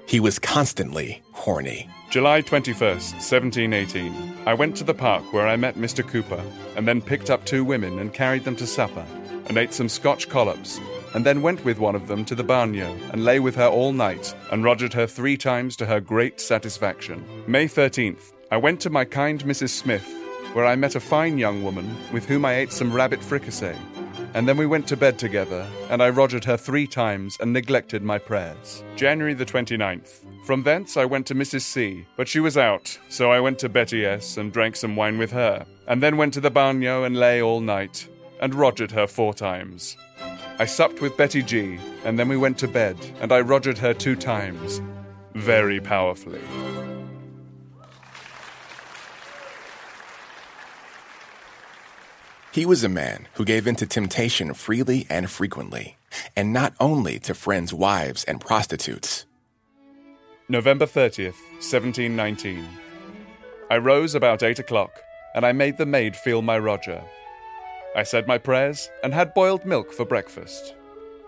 [0.06, 1.90] He was constantly horny.
[2.12, 4.38] July 21st, 1718.
[4.46, 6.08] I went to the park where I met Mr.
[6.08, 6.44] Cooper,
[6.76, 9.06] and then picked up two women and carried them to supper,
[9.48, 10.80] and ate some Scotch collops,
[11.14, 13.94] and then went with one of them to the bagnio and lay with her all
[13.94, 17.26] night, and rogered her three times to her great satisfaction.
[17.48, 18.34] May 13th.
[18.52, 19.70] I went to my kind Mrs.
[19.70, 20.08] Smith,
[20.54, 23.78] where I met a fine young woman with whom I ate some rabbit fricassee,
[24.34, 28.02] and then we went to bed together, and I rogered her three times and neglected
[28.02, 28.84] my prayers.
[28.96, 30.26] January the 29th.
[30.46, 31.62] From thence I went to Mrs.
[31.62, 35.18] C, but she was out, so I went to Betty S and drank some wine
[35.18, 38.08] with her, and then went to the bagnio and lay all night,
[38.40, 39.96] and rogered her four times.
[40.62, 43.96] I supped with Betty G, and then we went to bed, and I rogered her
[43.96, 44.80] two times,
[45.34, 46.44] very powerfully.
[52.52, 55.98] He was a man who gave in to temptation freely and frequently,
[56.36, 59.26] and not only to friends' wives and prostitutes.
[60.48, 62.68] November 30th, 1719.
[63.72, 64.92] I rose about eight o'clock,
[65.34, 67.02] and I made the maid feel my Roger.
[67.96, 70.76] I said my prayers and had boiled milk for breakfast.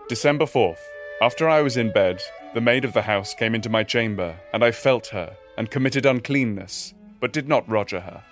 [0.08, 0.78] December 4th.
[1.20, 2.22] After I was in bed,
[2.54, 6.06] the maid of the house came into my chamber, and I felt her and committed
[6.06, 8.22] uncleanness, but did not Roger her.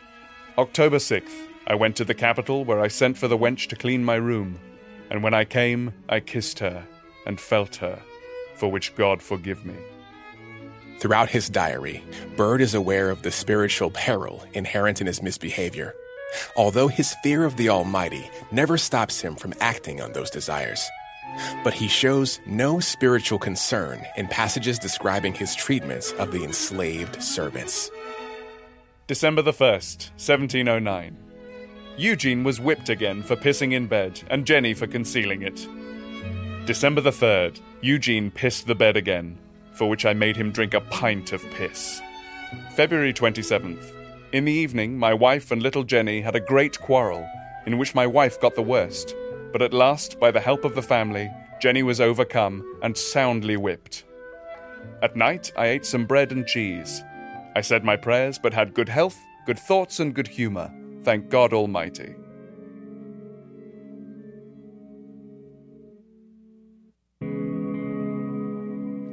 [0.56, 1.48] October 6th.
[1.66, 4.58] I went to the capital where I sent for the wench to clean my room,
[5.10, 6.86] and when I came, I kissed her
[7.26, 8.00] and felt her,
[8.54, 9.76] for which God forgive me.
[10.98, 12.02] Throughout his diary,
[12.36, 15.94] Byrd is aware of the spiritual peril inherent in his misbehavior,
[16.56, 20.88] although his fear of the Almighty never stops him from acting on those desires.
[21.64, 27.90] But he shows no spiritual concern in passages describing his treatments of the enslaved servants.
[29.06, 31.16] December the 1st, 1709.
[31.96, 35.66] Eugene was whipped again for pissing in bed, and Jenny for concealing it.
[36.66, 39.38] December the 3rd, Eugene pissed the bed again,
[39.72, 42.00] for which I made him drink a pint of piss.
[42.74, 44.01] February 27th.
[44.32, 47.28] In the evening, my wife and little Jenny had a great quarrel,
[47.66, 49.14] in which my wife got the worst,
[49.52, 51.30] but at last, by the help of the family,
[51.60, 54.04] Jenny was overcome and soundly whipped.
[55.02, 57.02] At night, I ate some bread and cheese.
[57.54, 60.72] I said my prayers, but had good health, good thoughts, and good humor.
[61.02, 62.14] Thank God Almighty.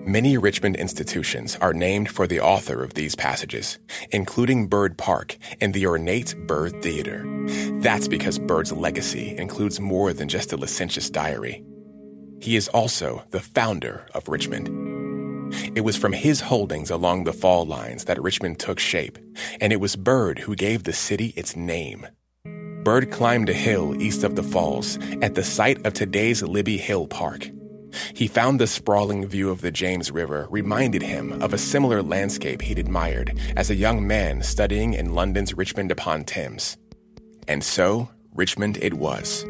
[0.10, 3.78] Many Richmond institutions are named for the author of these passages,
[4.10, 7.24] including Byrd Park and the ornate Byrd Theater.
[7.74, 11.64] That's because Byrd's legacy includes more than just a licentious diary.
[12.42, 15.54] He is also the founder of Richmond.
[15.78, 19.20] It was from his holdings along the fall lines that Richmond took shape,
[19.62, 22.08] and it was Byrd who gave the city its name.
[22.84, 27.06] Bird climbed a hill east of the falls at the site of today's Libby Hill
[27.06, 27.52] Park.
[28.14, 32.62] He found the sprawling view of the James River reminded him of a similar landscape
[32.62, 36.78] he'd admired as a young man studying in London's Richmond upon Thames.
[37.48, 39.46] And so, Richmond it was.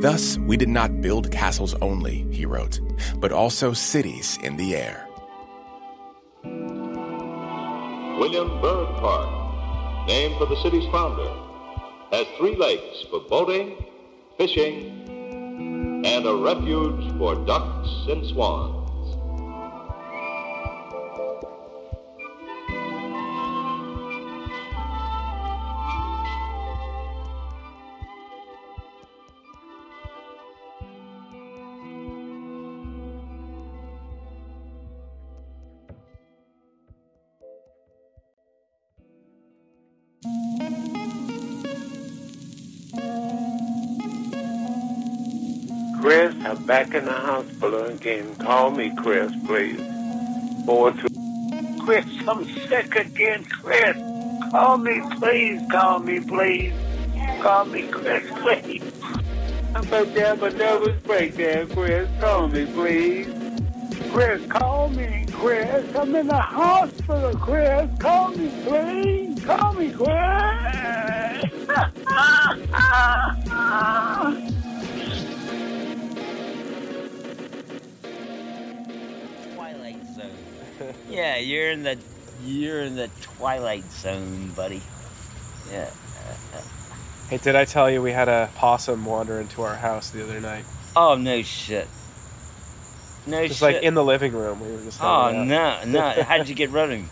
[0.00, 2.80] Thus, we did not build castles only, he wrote,
[3.18, 5.06] but also cities in the air.
[8.18, 11.30] William Byrd Park, named for the city's founder,
[12.10, 13.84] has three lakes for boating,
[14.38, 15.02] fishing,
[16.04, 18.81] and a refuge for ducks and swans.
[46.60, 48.36] Back in the hospital again.
[48.36, 49.80] Call me Chris, please.
[50.66, 51.08] Four two.
[51.84, 53.96] Chris, I'm sick again, Chris.
[54.50, 55.62] Call me, please.
[55.70, 56.72] Call me, please.
[57.40, 58.82] Call me, Chris, please.
[59.74, 62.08] I'm about to have a nervous breakdown, Chris.
[62.20, 63.28] Call me, please.
[64.12, 65.96] Chris, call me, Chris.
[65.96, 67.90] I'm in the hospital, Chris.
[67.98, 69.44] Call me, please.
[69.44, 70.08] Call me, Chris.
[81.08, 81.98] yeah, you're in the
[82.44, 84.82] you're in the Twilight Zone, buddy.
[85.70, 85.90] Yeah.
[87.28, 90.40] Hey, did I tell you we had a possum wander into our house the other
[90.40, 90.64] night?
[90.94, 91.88] Oh no shit.
[93.26, 93.74] No Just shit.
[93.74, 94.60] like in the living room.
[94.60, 95.02] We were just.
[95.02, 96.00] oh no, no.
[96.22, 97.08] How'd you get rid of him?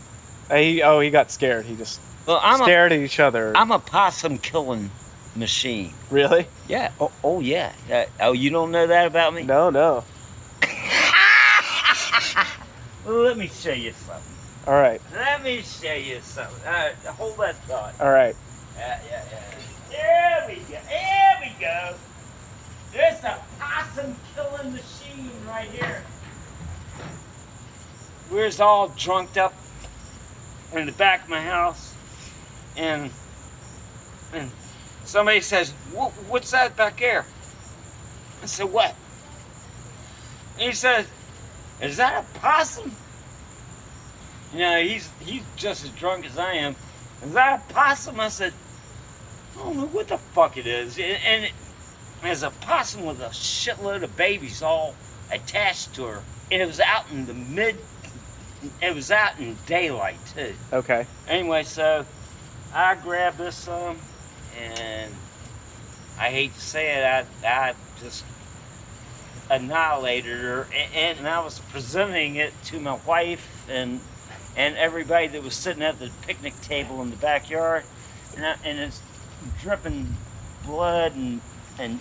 [0.53, 1.65] He, oh, he got scared.
[1.65, 3.57] He just Well, I'm stared a, at each other.
[3.57, 4.91] I'm a possum killing
[5.37, 5.93] machine.
[6.11, 6.47] really?
[6.69, 6.91] Yeah.
[7.01, 7.73] Oh, oh yeah.
[7.91, 9.45] Uh, oh, you don't know that about me?
[9.45, 10.05] No, no.
[13.11, 14.35] Let me show you something.
[14.69, 16.65] All right, Let me show you something.
[16.65, 17.95] Uh, hold that thought.
[18.01, 18.37] all right.
[18.77, 19.45] Yeah, yeah, yeah.
[19.91, 20.79] There we go.
[20.89, 21.95] There we go.
[22.93, 26.05] There's a possum killing machine right here.
[28.31, 29.55] We was all drunked up
[30.73, 31.93] in the back of my house,
[32.77, 33.11] and
[34.33, 34.53] and
[35.05, 35.73] somebody says,
[36.29, 37.25] "What's that back there?"
[38.41, 38.95] I said, "What?"
[40.55, 41.07] And he says,
[41.81, 42.95] "Is that a possum?"
[44.53, 46.75] You know, he's he's just as drunk as I am.
[47.23, 48.19] Is that a possum?
[48.19, 48.53] I said,
[49.55, 50.99] I don't know what the fuck it is.
[50.99, 51.53] And, and it,
[52.23, 54.95] there's a possum with a shitload of babies all
[55.31, 56.23] attached to her.
[56.51, 57.77] And it was out in the mid,
[58.83, 60.55] it was out in daylight too.
[60.73, 61.07] Okay.
[61.29, 62.05] Anyway, so
[62.75, 63.99] I grabbed this um,
[64.59, 65.13] and
[66.19, 68.25] I hate to say it, I, I just
[69.51, 74.01] annihilated her, and, and I was presenting it to my wife and
[74.57, 77.85] and everybody that was sitting at the picnic table in the backyard,
[78.37, 79.01] and, I, and it's
[79.61, 80.17] dripping
[80.65, 81.41] blood and
[81.79, 82.01] and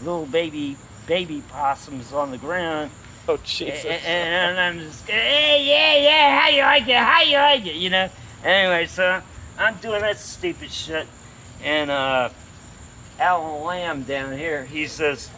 [0.00, 0.76] little baby
[1.06, 2.90] baby possums on the ground.
[3.28, 3.84] Oh Jesus!
[3.84, 6.96] And, and I'm just, hey, yeah, yeah, how you like it?
[6.96, 7.76] How you like it?
[7.76, 8.10] You know.
[8.42, 9.22] Anyway, so
[9.58, 11.06] I'm doing that stupid shit,
[11.62, 12.28] and uh,
[13.18, 15.30] Alan Lamb down here, he says,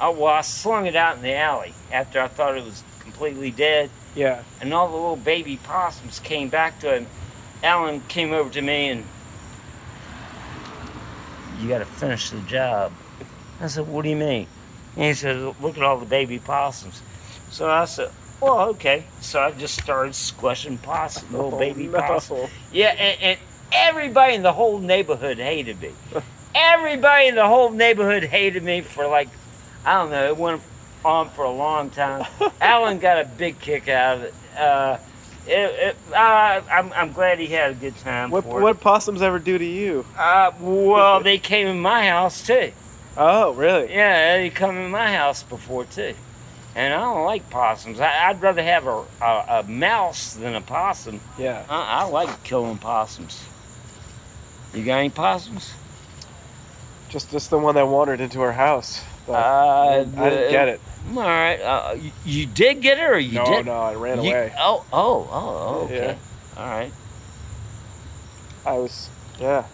[0.00, 3.50] "Oh well, I slung it out in the alley after I thought it was completely
[3.50, 4.42] dead." Yeah.
[4.60, 7.06] And all the little baby possums came back to him.
[7.62, 9.04] Alan came over to me and,
[11.60, 12.92] "You got to finish the job."
[13.60, 14.46] I said, "What do you mean?"
[14.96, 17.00] And he said, "Look at all the baby possums."
[17.50, 18.10] So I said,
[18.40, 22.00] "Well, okay." So I just started squishing possum, little Oh, baby no.
[22.00, 22.48] possum.
[22.72, 23.38] Yeah, and, and
[23.72, 25.92] everybody in the whole neighborhood hated me.
[26.54, 29.28] everybody in the whole neighborhood hated me for like,
[29.86, 30.60] I don't know, it went
[31.04, 32.26] on for a long time.
[32.60, 34.34] Alan got a big kick out of it.
[34.56, 34.98] Uh,
[35.46, 39.22] it, it uh, I'm, I'm glad he had a good time What for what possums
[39.22, 40.06] ever do to you?
[40.16, 42.72] Uh, well, they came in my house too.
[43.16, 43.92] Oh, really?
[43.92, 46.14] Yeah, they come in my house before too.
[46.74, 48.00] And I don't like possums.
[48.00, 51.20] I, I'd rather have a, a, a mouse than a possum.
[51.38, 51.66] Yeah.
[51.68, 53.44] I, I like killing possums.
[54.72, 55.74] You got any possums?
[57.10, 59.02] Just just the one that wandered into our house.
[59.28, 60.80] Uh, I, didn't, I didn't get it.
[61.10, 61.60] All right.
[61.60, 63.66] Uh, you, you did get it, or you No, did?
[63.66, 64.54] no, no, I ran You- away.
[64.58, 66.16] Oh, oh, oh, okay.
[66.56, 66.60] Yeah.
[66.62, 66.92] All right.
[68.64, 69.08] I was
[69.40, 69.64] yeah.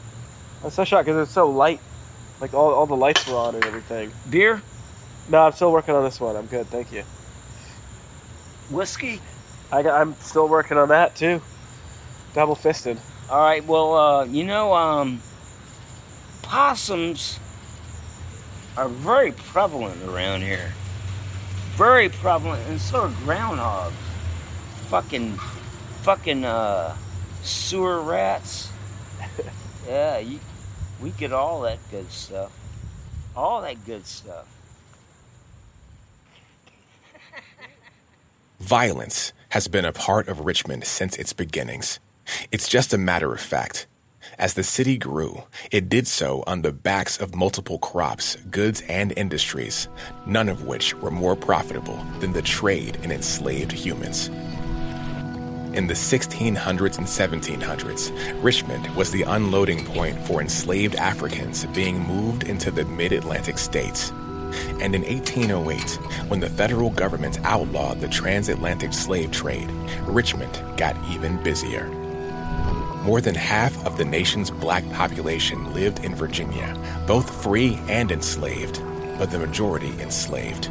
[0.63, 1.81] I was so shocked because it's so light.
[2.41, 4.13] Like all, all the lights were on and everything.
[4.31, 4.63] Beer?
[5.29, 6.37] No, I'm still working on this one.
[6.37, 7.03] I'm good, thank you.
[8.71, 9.21] Whiskey?
[9.71, 11.43] I got, I'm still working on that too.
[12.35, 12.99] Double fisted.
[13.31, 13.65] All right.
[13.67, 15.21] Well, uh, you know, um,
[16.43, 17.39] possums
[18.77, 20.73] are very prevalent around here.
[21.79, 23.93] Very prevalent, and so are groundhogs.
[24.89, 25.39] Fucking,
[26.03, 26.97] fucking uh,
[27.45, 28.73] sewer rats.
[29.87, 30.41] yeah, you,
[31.01, 32.51] we get all that good stuff.
[33.37, 34.49] All that good stuff.
[38.59, 42.01] Violence has been a part of Richmond since its beginnings.
[42.51, 43.87] It's just a matter of fact.
[44.39, 49.13] As the city grew, it did so on the backs of multiple crops, goods, and
[49.17, 49.89] industries,
[50.27, 54.29] none of which were more profitable than the trade in enslaved humans.
[55.75, 62.45] In the 1600s and 1700s, Richmond was the unloading point for enslaved Africans being moved
[62.45, 64.11] into the mid Atlantic states.
[64.81, 65.97] And in 1808,
[66.29, 69.69] when the federal government outlawed the transatlantic slave trade,
[70.07, 71.98] Richmond got even busier.
[73.03, 76.77] More than half of the nation's black population lived in Virginia,
[77.07, 78.83] both free and enslaved.
[79.19, 80.71] but the majority enslaved.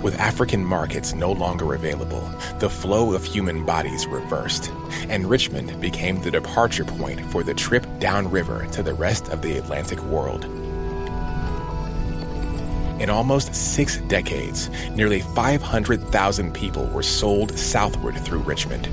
[0.00, 4.70] With African markets no longer available, the flow of human bodies reversed,
[5.08, 9.58] and Richmond became the departure point for the trip downriver to the rest of the
[9.58, 10.44] Atlantic world.
[13.00, 18.88] In almost six decades, nearly 500,000 people were sold southward through Richmond.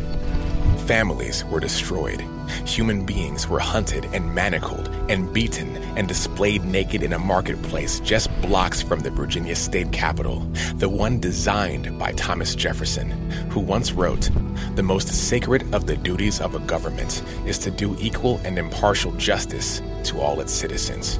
[0.90, 2.20] Families were destroyed.
[2.66, 8.32] Human beings were hunted and manacled and beaten and displayed naked in a marketplace just
[8.42, 10.40] blocks from the Virginia state capitol,
[10.78, 13.12] the one designed by Thomas Jefferson,
[13.52, 14.32] who once wrote
[14.74, 19.12] The most sacred of the duties of a government is to do equal and impartial
[19.12, 21.20] justice to all its citizens.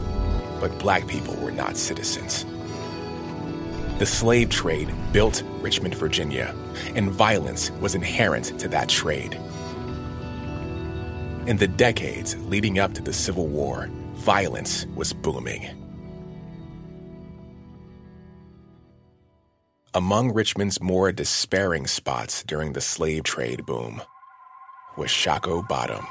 [0.60, 2.44] But black people were not citizens.
[4.00, 6.56] The slave trade built Richmond, Virginia,
[6.96, 9.38] and violence was inherent to that trade.
[11.50, 15.68] In the decades leading up to the Civil War, violence was booming.
[19.96, 24.00] Among Richmond's more despairing spots during the slave trade boom
[24.96, 26.06] was Shockoe Bottom.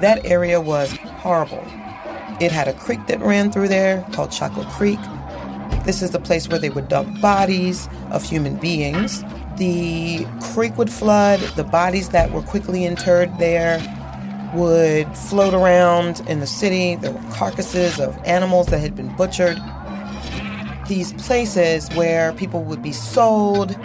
[0.00, 1.66] That area was horrible.
[2.40, 5.00] It had a creek that ran through there called Shockoe Creek.
[5.84, 9.22] This is the place where they would dump bodies of human beings.
[9.58, 13.78] The creek would flood, the bodies that were quickly interred there
[14.54, 16.96] would float around in the city.
[16.96, 19.58] There were carcasses of animals that had been butchered.
[20.88, 23.76] These places where people would be sold,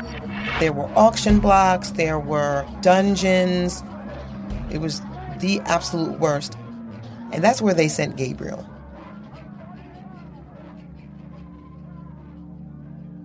[0.60, 3.84] there were auction blocks, there were dungeons.
[4.72, 5.02] It was
[5.40, 6.58] the absolute worst.
[7.32, 8.68] And that's where they sent Gabriel.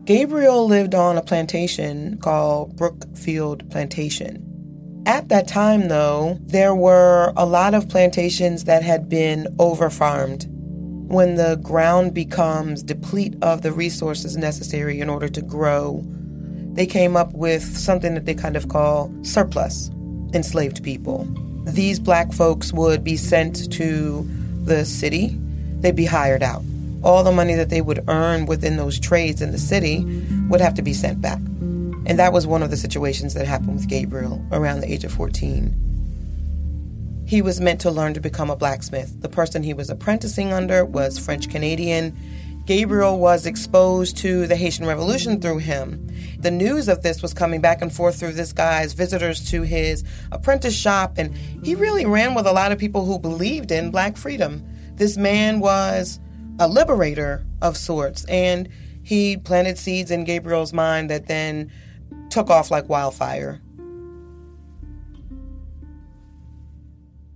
[0.05, 4.52] Gabriel lived on a plantation called Brookfield Plantation.
[5.05, 10.47] At that time, though, there were a lot of plantations that had been overfarmed.
[11.09, 16.03] When the ground becomes deplete of the resources necessary in order to grow,
[16.75, 19.91] they came up with something that they kind of call surplus
[20.33, 21.29] enslaved people.
[21.65, 24.27] These black folks would be sent to
[24.65, 25.37] the city,
[25.81, 26.63] they'd be hired out
[27.03, 30.05] all the money that they would earn within those trades in the city
[30.49, 31.41] would have to be sent back.
[32.05, 35.13] And that was one of the situations that happened with Gabriel around the age of
[35.13, 35.79] 14.
[37.27, 39.21] He was meant to learn to become a blacksmith.
[39.21, 42.17] The person he was apprenticing under was French Canadian.
[42.67, 46.09] Gabriel was exposed to the Haitian Revolution through him.
[46.39, 50.05] The news of this was coming back and forth through this guy's visitors to his
[50.31, 51.35] apprentice shop, and
[51.65, 54.65] he really ran with a lot of people who believed in black freedom.
[54.97, 56.21] This man was
[56.59, 58.25] a liberator of sorts.
[58.27, 58.69] And
[59.03, 61.73] he planted seeds in Gabriel's mind that then
[62.33, 63.61] took off like wildfire.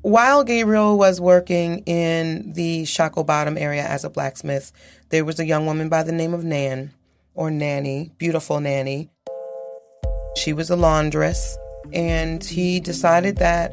[0.00, 4.72] While Gabriel was working in the Shockoe Bottom area as a blacksmith,
[5.10, 6.92] there was a young woman by the name of Nan,
[7.34, 9.10] or Nanny, beautiful Nanny.
[10.36, 11.58] She was a laundress,
[11.92, 13.72] and he decided that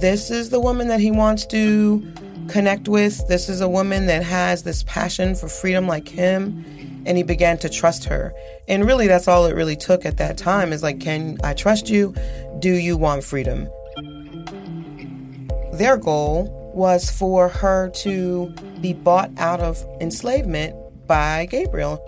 [0.00, 2.06] this is the woman that he wants to
[2.48, 3.26] connect with.
[3.28, 6.64] This is a woman that has this passion for freedom like him.
[7.08, 8.34] And he began to trust her.
[8.68, 11.88] And really, that's all it really took at that time is like, can I trust
[11.88, 12.14] you?
[12.58, 13.68] Do you want freedom?
[15.72, 18.50] Their goal was for her to
[18.82, 21.98] be bought out of enslavement by Gabriel.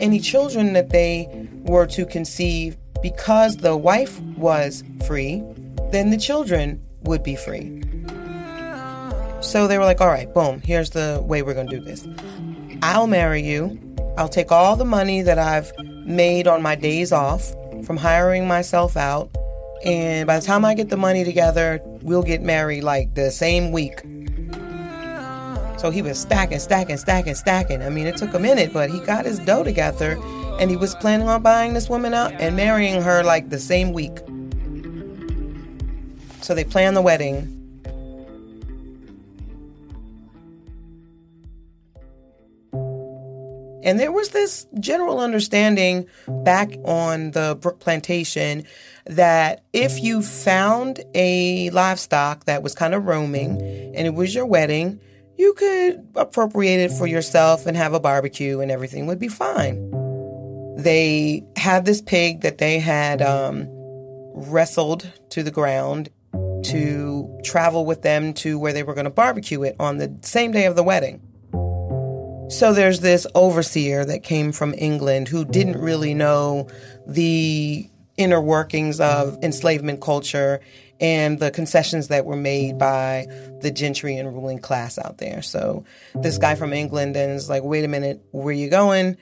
[0.00, 5.42] Any children that they were to conceive, because the wife was free,
[5.90, 7.82] then the children would be free.
[9.40, 12.06] So they were like, all right, boom, here's the way we're going to do this.
[12.82, 13.80] I'll marry you.
[14.18, 15.72] I'll take all the money that I've
[16.04, 17.54] made on my days off
[17.84, 19.30] from hiring myself out.
[19.84, 23.70] And by the time I get the money together, we'll get married like the same
[23.70, 24.00] week.
[25.78, 27.80] So he was stacking, stacking, stacking, stacking.
[27.80, 30.18] I mean, it took a minute, but he got his dough together
[30.58, 33.92] and he was planning on buying this woman out and marrying her like the same
[33.92, 34.18] week.
[36.42, 37.57] So they planned the wedding
[43.88, 46.06] And there was this general understanding
[46.44, 48.64] back on the Brook Plantation
[49.06, 53.52] that if you found a livestock that was kind of roaming
[53.94, 55.00] and it was your wedding,
[55.38, 59.90] you could appropriate it for yourself and have a barbecue and everything would be fine.
[60.76, 63.68] They had this pig that they had um,
[64.34, 66.10] wrestled to the ground
[66.64, 70.52] to travel with them to where they were going to barbecue it on the same
[70.52, 71.22] day of the wedding.
[72.48, 76.68] So there's this overseer that came from England who didn't really know
[77.06, 80.60] the inner workings of enslavement culture.
[81.00, 83.26] and the concessions that were made by
[83.60, 85.42] the gentry and ruling class out there.
[85.42, 85.84] So
[86.14, 89.16] this guy from England and is like, wait a minute, where you going?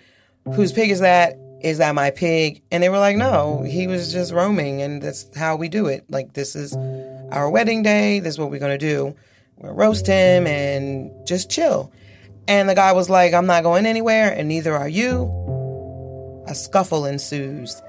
[0.45, 1.39] Whose pig is that?
[1.61, 2.62] Is that my pig?
[2.70, 6.05] And they were like, no, he was just roaming and that's how we do it.
[6.09, 6.74] Like, this is
[7.31, 8.20] our wedding day.
[8.20, 9.14] This is what we're going to do.
[9.57, 11.93] We're gonna roast him and just chill.
[12.49, 15.32] And the guy was like, I'm not going anywhere and neither are you.
[16.47, 17.82] A scuffle ensues.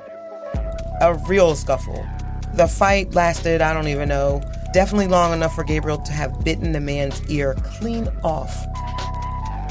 [1.01, 2.05] A real scuffle.
[2.53, 4.41] The fight lasted, I don't even know,
[4.73, 8.55] definitely long enough for Gabriel to have bitten the man's ear clean off.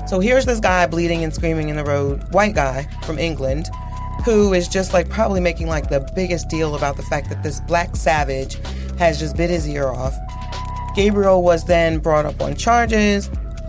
[0.09, 3.68] So here's this guy bleeding and screaming in the road, white guy from England,
[4.24, 7.61] who is just like probably making like the biggest deal about the fact that this
[7.62, 8.59] black savage
[8.99, 10.14] has just bit his ear off.
[10.95, 13.28] Gabriel was then brought up on charges,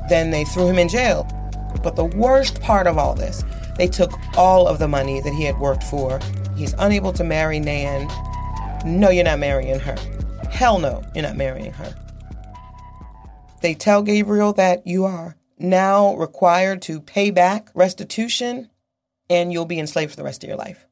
[0.10, 1.28] then they threw him in jail.
[1.84, 3.44] But the worst part of all this,
[3.78, 6.20] they took all of the money that he had worked for.
[6.56, 8.08] He's unable to marry Nan.
[8.86, 9.96] No, you're not marrying her.
[10.50, 11.94] Hell no, you're not marrying her.
[13.62, 18.70] They tell Gabriel that you are now required to pay back restitution
[19.30, 20.86] and you'll be enslaved for the rest of your life.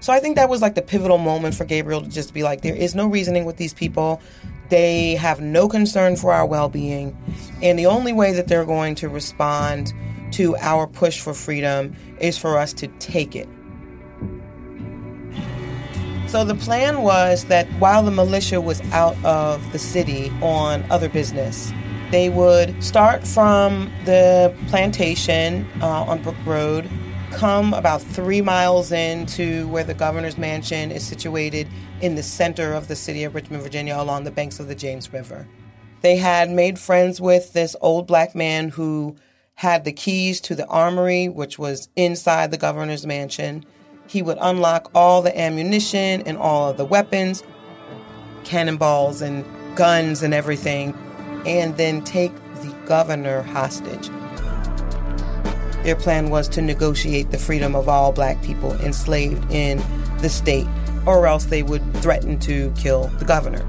[0.00, 2.60] So I think that was like the pivotal moment for Gabriel to just be like,
[2.60, 4.20] there is no reasoning with these people.
[4.68, 7.16] They have no concern for our well being.
[7.62, 9.92] And the only way that they're going to respond
[10.32, 13.48] to our push for freedom is for us to take it.
[16.26, 21.08] So the plan was that while the militia was out of the city on other
[21.08, 21.72] business,
[22.10, 26.90] they would start from the plantation uh, on Brook Road,
[27.36, 31.68] come about three miles into where the governor's mansion is situated
[32.00, 35.12] in the center of the city of Richmond, Virginia, along the banks of the James
[35.12, 35.46] River.
[36.00, 39.16] They had made friends with this old black man who
[39.56, 43.66] had the keys to the armory, which was inside the governor's mansion.
[44.06, 47.42] He would unlock all the ammunition and all of the weapons,
[48.44, 49.44] cannonballs and
[49.76, 50.94] guns and everything,
[51.44, 54.08] and then take the governor hostage.
[55.86, 59.80] Their plan was to negotiate the freedom of all black people enslaved in
[60.18, 60.66] the state,
[61.06, 63.64] or else they would threaten to kill the governor.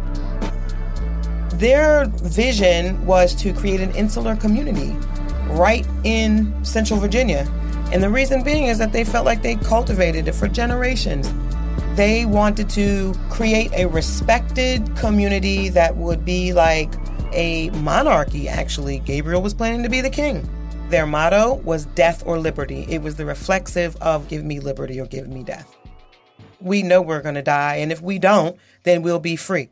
[1.59, 4.97] Their vision was to create an insular community
[5.49, 7.47] right in central Virginia.
[7.91, 11.31] And the reason being is that they felt like they cultivated it for generations.
[11.95, 16.95] They wanted to create a respected community that would be like
[17.31, 18.97] a monarchy, actually.
[19.05, 20.49] Gabriel was planning to be the king.
[20.89, 22.85] Their motto was death or liberty.
[22.87, 25.75] It was the reflexive of give me liberty or give me death.
[26.61, 29.69] We know we're going to die, and if we don't, then we'll be free.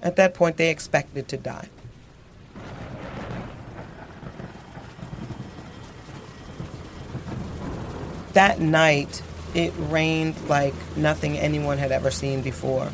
[0.00, 1.68] At that point, they expected to die.
[8.32, 9.22] That night,
[9.54, 12.90] it rained like nothing anyone had ever seen before.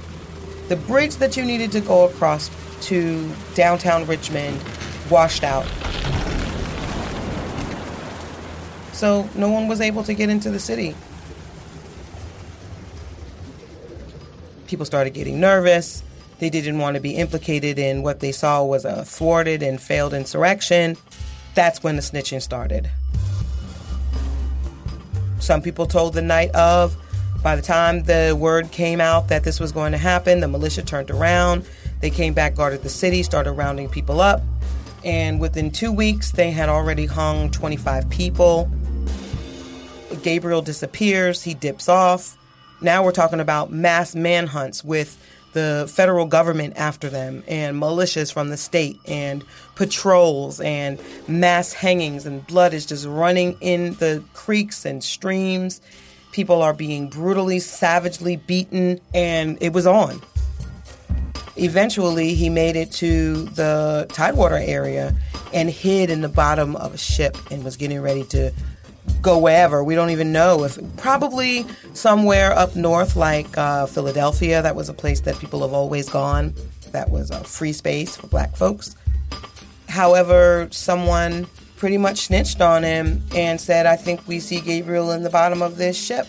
[0.68, 2.50] The bridge that you needed to go across
[2.88, 4.60] to downtown Richmond
[5.10, 5.66] washed out.
[8.94, 10.94] So no one was able to get into the city.
[14.68, 16.02] People started getting nervous.
[16.38, 20.14] They didn't want to be implicated in what they saw was a thwarted and failed
[20.14, 20.96] insurrection.
[21.54, 22.90] That's when the snitching started.
[25.40, 26.96] Some people told the night of.
[27.42, 30.82] By the time the word came out that this was going to happen, the militia
[30.82, 31.66] turned around.
[32.00, 34.40] They came back, guarded the city, started rounding people up.
[35.04, 38.70] And within two weeks, they had already hung 25 people.
[40.22, 42.36] Gabriel disappears, he dips off.
[42.80, 45.18] Now we're talking about mass manhunts with
[45.54, 49.44] the federal government after them and militias from the state and
[49.76, 55.80] patrols and mass hangings and blood is just running in the creeks and streams.
[56.32, 60.20] People are being brutally, savagely beaten, and it was on.
[61.56, 65.14] Eventually, he made it to the Tidewater area
[65.52, 68.50] and hid in the bottom of a ship and was getting ready to
[69.24, 69.82] go wherever.
[69.82, 74.62] We don't even know if probably somewhere up north, like uh, Philadelphia.
[74.62, 76.54] That was a place that people have always gone.
[76.92, 78.94] That was a free space for black folks.
[79.88, 81.46] However, someone
[81.76, 85.62] pretty much snitched on him and said, I think we see Gabriel in the bottom
[85.62, 86.26] of this ship.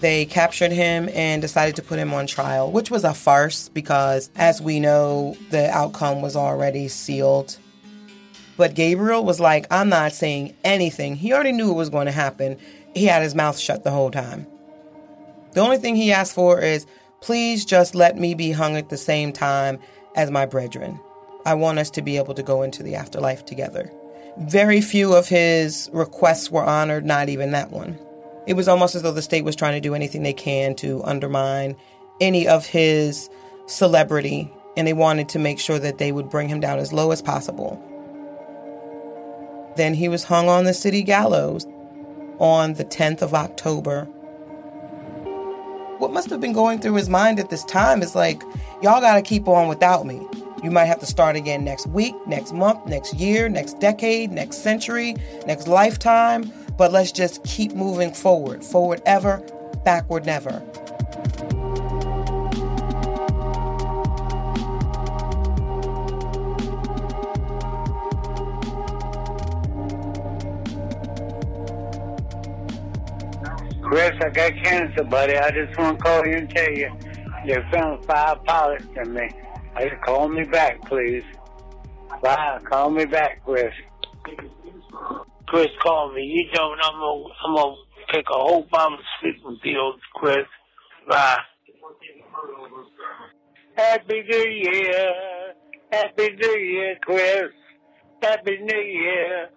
[0.00, 4.30] They captured him and decided to put him on trial, which was a farce because,
[4.36, 7.56] as we know, the outcome was already sealed.
[8.56, 11.16] But Gabriel was like, I'm not saying anything.
[11.16, 12.56] He already knew it was going to happen.
[12.94, 14.46] He had his mouth shut the whole time.
[15.52, 16.86] The only thing he asked for is,
[17.20, 19.78] please just let me be hung at the same time
[20.14, 20.98] as my brethren.
[21.44, 23.90] I want us to be able to go into the afterlife together.
[24.38, 27.98] Very few of his requests were honored, not even that one.
[28.46, 31.02] It was almost as though the state was trying to do anything they can to
[31.04, 31.76] undermine
[32.20, 33.28] any of his
[33.66, 37.10] celebrity, and they wanted to make sure that they would bring him down as low
[37.10, 37.82] as possible.
[39.76, 41.66] Then he was hung on the city gallows
[42.38, 44.04] on the 10th of October.
[45.98, 48.42] What must have been going through his mind at this time is like,
[48.82, 50.26] y'all gotta keep on without me.
[50.62, 54.58] You might have to start again next week, next month, next year, next decade, next
[54.58, 55.14] century,
[55.46, 58.64] next lifetime, but let's just keep moving forward.
[58.64, 59.38] Forward ever,
[59.84, 60.62] backward never.
[73.86, 75.36] Chris, I got cancer, buddy.
[75.36, 76.90] I just want to call you and tell you
[77.46, 79.28] they found five pilots in me.
[79.76, 81.22] I just call me back, please.
[82.20, 82.58] Bye.
[82.68, 83.72] Call me back, Chris.
[85.46, 86.22] Chris, call me.
[86.22, 86.80] You don't.
[86.82, 87.76] I'm gonna, I'm gonna
[88.12, 90.46] take a whole bomb of sleeping pills, Chris.
[91.08, 91.38] Bye.
[93.76, 95.12] Happy New Year.
[95.92, 97.52] Happy New Year, Chris.
[98.20, 99.48] Happy New Year.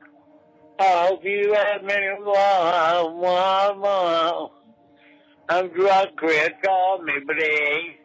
[5.49, 6.49] I'm drunk, Chris.
[6.63, 7.97] Call me, please.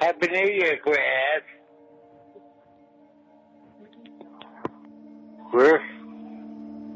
[0.00, 0.98] Happy New Year, Chris.
[5.50, 5.82] Chris,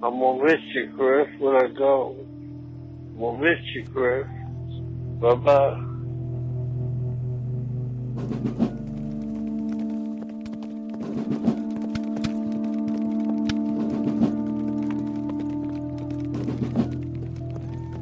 [0.02, 2.16] I'm gonna miss you, Chris, when I go.
[2.18, 4.26] I'm gonna miss you, Chris.
[5.20, 5.89] Bye bye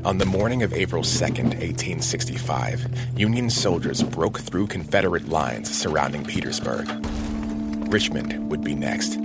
[0.08, 6.88] On the morning of April 2nd, 1865, Union soldiers broke through Confederate lines surrounding Petersburg.
[7.92, 9.18] Richmond would be next.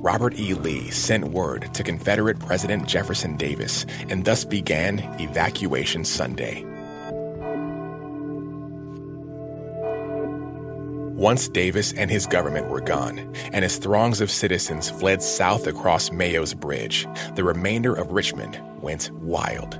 [0.00, 0.54] Robert E.
[0.54, 6.75] Lee sent word to Confederate President Jefferson Davis and thus began Evacuation Sunday.
[11.16, 13.18] Once Davis and his government were gone,
[13.54, 19.10] and his throngs of citizens fled south across Mayo's Bridge, the remainder of Richmond went
[19.12, 19.78] wild.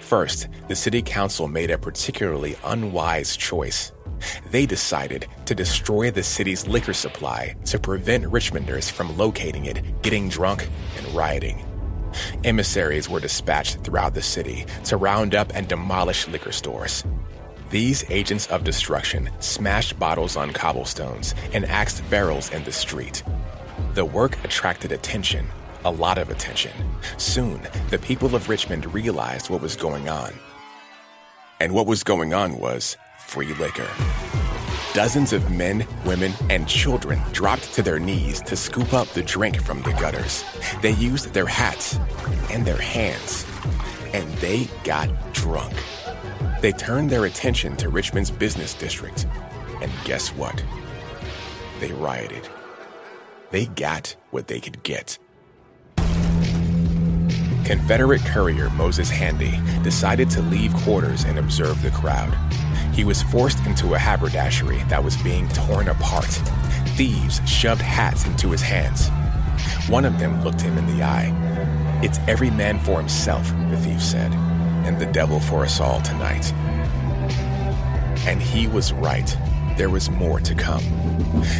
[0.00, 3.92] First, the city council made a particularly unwise choice.
[4.50, 10.28] They decided to destroy the city's liquor supply to prevent Richmonders from locating it, getting
[10.28, 10.68] drunk,
[10.98, 11.64] and rioting.
[12.42, 17.04] Emissaries were dispatched throughout the city to round up and demolish liquor stores.
[17.74, 23.24] These agents of destruction smashed bottles on cobblestones and axed barrels in the street.
[23.94, 25.44] The work attracted attention,
[25.84, 26.70] a lot of attention.
[27.16, 27.60] Soon,
[27.90, 30.32] the people of Richmond realized what was going on.
[31.58, 33.90] And what was going on was free liquor.
[34.92, 39.60] Dozens of men, women, and children dropped to their knees to scoop up the drink
[39.60, 40.44] from the gutters.
[40.80, 41.98] They used their hats
[42.52, 43.44] and their hands,
[44.12, 45.74] and they got drunk.
[46.64, 49.26] They turned their attention to Richmond's business district,
[49.82, 50.64] and guess what?
[51.78, 52.48] They rioted.
[53.50, 55.18] They got what they could get.
[57.66, 62.34] Confederate courier Moses Handy decided to leave quarters and observe the crowd.
[62.94, 66.32] He was forced into a haberdashery that was being torn apart.
[66.96, 69.10] Thieves shoved hats into his hands.
[69.90, 71.30] One of them looked him in the eye.
[72.02, 74.32] It's every man for himself, the thief said,
[74.84, 76.52] and the devil for us all tonight.
[78.26, 79.36] And he was right.
[79.76, 80.82] There was more to come.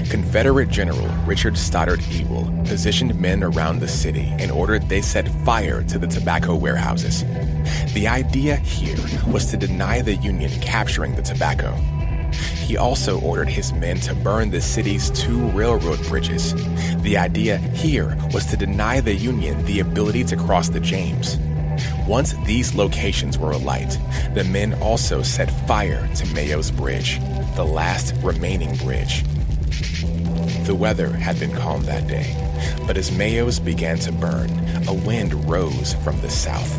[0.09, 5.83] Confederate General Richard Stoddard Ewell positioned men around the city and ordered they set fire
[5.83, 7.25] to the tobacco warehouses.
[7.93, 11.73] The idea here was to deny the Union capturing the tobacco.
[12.65, 16.55] He also ordered his men to burn the city's two railroad bridges.
[17.03, 21.39] The idea here was to deny the Union the ability to cross the James.
[22.07, 23.99] Once these locations were alight,
[24.35, 27.19] the men also set fire to Mayo's Bridge,
[27.57, 29.25] the last remaining bridge.
[30.67, 32.35] The weather had been calm that day,
[32.87, 34.51] but as Mayo's began to burn,
[34.89, 36.75] a wind rose from the south.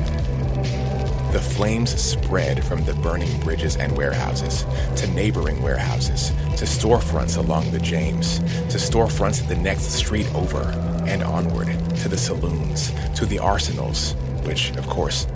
[1.36, 7.72] The flames spread from the burning bridges and warehouses to neighboring warehouses, to storefronts along
[7.72, 10.64] the James, to storefronts the next street over
[11.06, 15.28] and onward, to the saloons, to the arsenals, which, of course,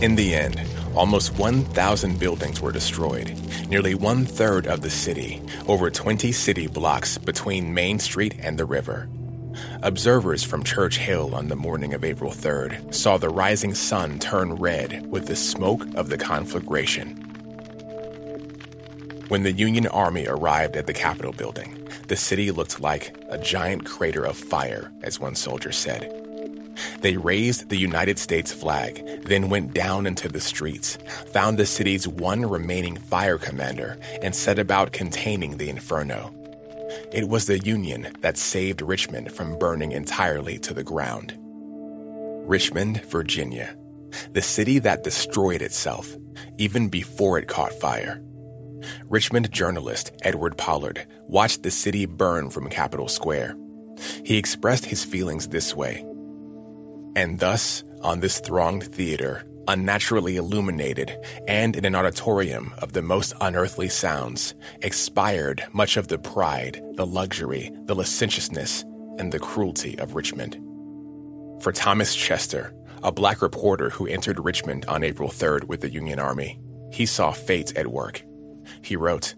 [0.00, 0.60] in the end,
[0.94, 3.36] almost 1,000 buildings were destroyed,
[3.68, 8.64] nearly one third of the city, over 20 city blocks between Main Street and the
[8.64, 9.08] river.
[9.82, 14.54] Observers from Church Hill on the morning of April 3rd saw the rising sun turn
[14.54, 17.29] red with the smoke of the conflagration.
[19.30, 23.84] When the Union Army arrived at the Capitol building, The city looked like a giant
[23.84, 26.12] crater of fire, as one soldier said.
[27.02, 32.08] They raised the United States flag, then went down into the streets, found the city's
[32.08, 36.34] one remaining fire commander, and set about containing the inferno.
[37.12, 41.38] It was the Union that saved Richmond from burning entirely to the ground.
[42.48, 43.76] Richmond, Virginia,
[44.32, 46.16] the city that destroyed itself
[46.58, 48.20] even before it caught fire.
[49.08, 53.56] Richmond journalist Edward Pollard watched the city burn from Capitol Square.
[54.24, 56.04] He expressed his feelings this way.
[57.16, 61.16] And thus, on this thronged theater, unnaturally illuminated,
[61.46, 67.06] and in an auditorium of the most unearthly sounds, expired much of the pride, the
[67.06, 68.82] luxury, the licentiousness,
[69.18, 70.54] and the cruelty of Richmond.
[71.62, 76.18] For Thomas Chester, a black reporter who entered Richmond on April 3rd with the Union
[76.18, 76.58] Army,
[76.92, 78.22] he saw fate at work.
[78.82, 79.34] He wrote,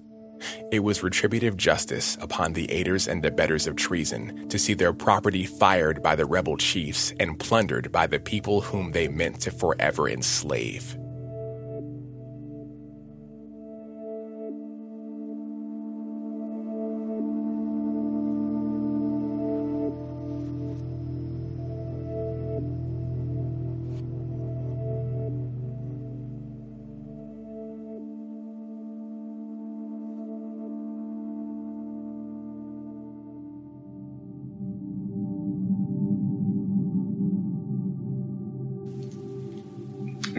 [0.70, 5.44] it was retributive justice upon the aiders and abettors of treason to see their property
[5.44, 10.08] fired by the rebel chiefs and plundered by the people whom they meant to forever
[10.08, 10.96] enslave.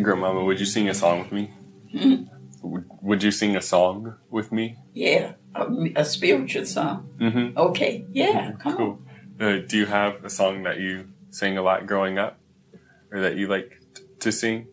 [0.04, 1.52] Grandmama, would you sing a song with me?
[1.92, 2.24] Hmm?
[2.62, 4.78] Would, would you sing a song with me?
[4.94, 7.10] Yeah, a, a spiritual song.
[7.20, 7.58] Mm-hmm.
[7.58, 9.02] Okay, yeah, come Cool.
[9.40, 12.40] Uh, do you have a song that you sang a lot growing up,
[13.12, 14.68] or that you like t- to sing?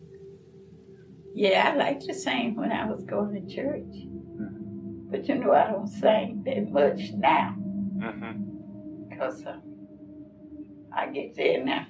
[1.33, 4.07] Yeah, I like to sing when I was going to church.
[5.09, 7.55] But you know, I don't sing that much now.
[9.09, 9.57] Because uh,
[10.95, 11.87] I get there now.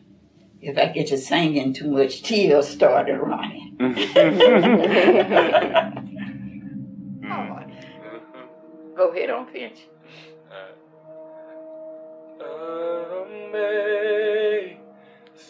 [0.62, 3.76] If I get to singing too much, tears started running.
[8.95, 9.88] Go ahead on, Finch.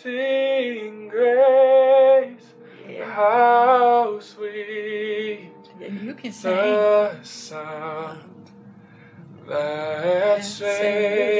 [0.03, 2.53] Amazing grace,
[3.03, 5.49] how sweet
[5.79, 8.51] you can the sound
[9.47, 11.30] that saved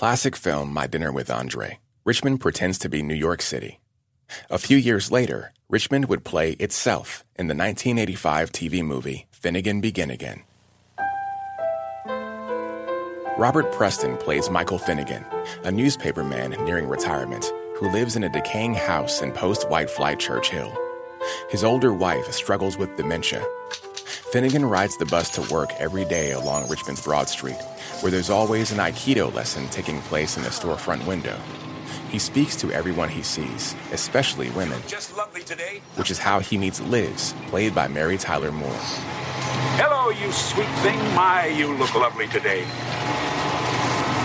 [0.00, 3.80] classic film My Dinner with Andre, Richmond pretends to be New York City.
[4.48, 10.10] A few years later, Richmond would play itself in the 1985 TV movie Finnegan Begin
[10.10, 10.44] Again.
[13.36, 15.22] Robert Preston plays Michael Finnegan,
[15.64, 20.48] a newspaperman nearing retirement who lives in a decaying house in post White Flight Church
[20.48, 20.74] Hill.
[21.50, 23.46] His older wife struggles with dementia.
[24.32, 27.58] Finnegan rides the bus to work every day along Richmond's Broad Street,
[28.00, 31.36] where there's always an Aikido lesson taking place in the storefront window.
[32.10, 35.80] He speaks to everyone he sees, especially women, Just lovely today.
[35.96, 38.70] which is how he meets Liz, played by Mary Tyler Moore.
[39.76, 40.98] Hello, you sweet thing.
[41.14, 42.64] My, you look lovely today.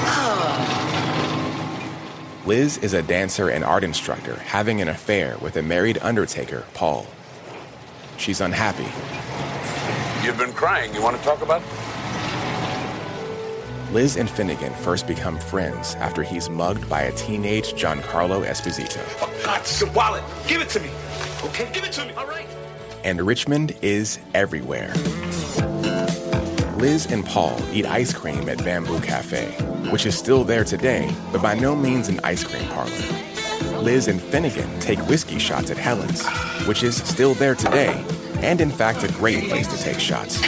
[2.46, 7.06] Liz is a dancer and art instructor having an affair with a married undertaker, Paul.
[8.18, 8.88] She's unhappy.
[10.26, 10.94] You've been crying.
[10.96, 11.68] You want to talk about it?
[13.96, 19.02] Liz and Finnegan first become friends after he's mugged by a teenage Giancarlo Esposito.
[19.46, 20.22] God, it's a wallet.
[20.48, 20.90] Give it to me.
[21.46, 22.12] Okay, give it to me.
[22.16, 22.46] All right.
[23.06, 24.94] And Richmond is everywhere.
[26.76, 29.52] Liz and Paul eat ice cream at Bamboo Cafe,
[29.92, 32.92] which is still there today, but by no means an ice cream parlor.
[33.82, 36.28] Liz and Finnegan take whiskey shots at Helen's,
[36.68, 38.04] which is still there today,
[38.42, 40.42] and in fact a great place to take shots.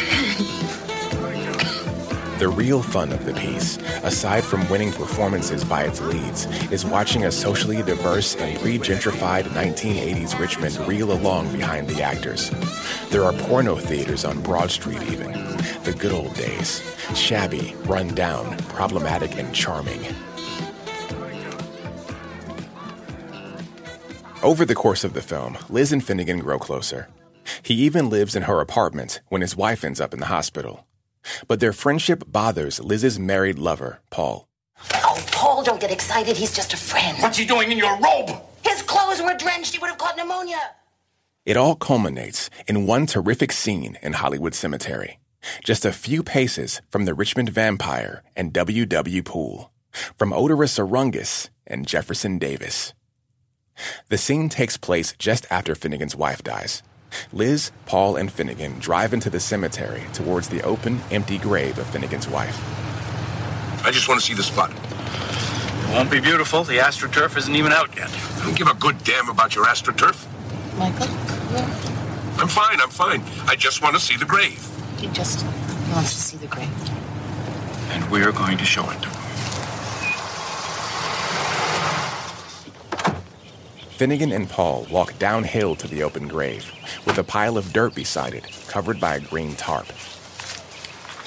[2.39, 7.25] The real fun of the piece, aside from winning performances by its leads, is watching
[7.25, 12.51] a socially diverse and re-gentrified 1980s Richmond reel along behind the actors.
[13.09, 15.31] There are porno theaters on Broad Street even.
[15.83, 16.83] The good old days.
[17.15, 20.05] Shabby, run down, problematic, and charming.
[24.43, 27.09] Over the course of the film, Liz and Finnegan grow closer.
[27.63, 30.85] He even lives in her apartment when his wife ends up in the hospital.
[31.47, 34.47] But their friendship bothers Liz's married lover, Paul.
[34.93, 36.37] Oh, Paul, don't get excited.
[36.37, 37.17] He's just a friend.
[37.19, 38.31] What's he doing in your robe?
[38.65, 39.73] His clothes were drenched.
[39.73, 40.59] He would have caught pneumonia.
[41.45, 45.19] It all culminates in one terrific scene in Hollywood Cemetery,
[45.63, 49.23] just a few paces from the Richmond Vampire and W.W.
[49.23, 49.71] Pool,
[50.17, 52.93] from Oderus Urungus and Jefferson Davis.
[54.09, 56.83] The scene takes place just after Finnegan's wife dies.
[57.31, 62.27] Liz, Paul, and Finnegan drive into the cemetery towards the open, empty grave of Finnegan's
[62.27, 62.57] wife.
[63.85, 64.71] I just want to see the spot.
[64.71, 66.63] It won't be beautiful.
[66.63, 68.09] The astroturf isn't even out yet.
[68.09, 70.25] I don't give a good damn about your astroturf.
[70.77, 71.07] Michael?
[72.39, 73.23] I'm fine, I'm fine.
[73.47, 74.63] I just want to see the grave.
[74.97, 75.45] He just
[75.93, 76.69] wants to see the grave.
[77.91, 79.16] And we're going to show it to him.
[83.97, 86.71] Finnegan and Paul walk downhill to the open grave,
[87.07, 89.87] with a pile of dirt beside it, covered by a green tarp.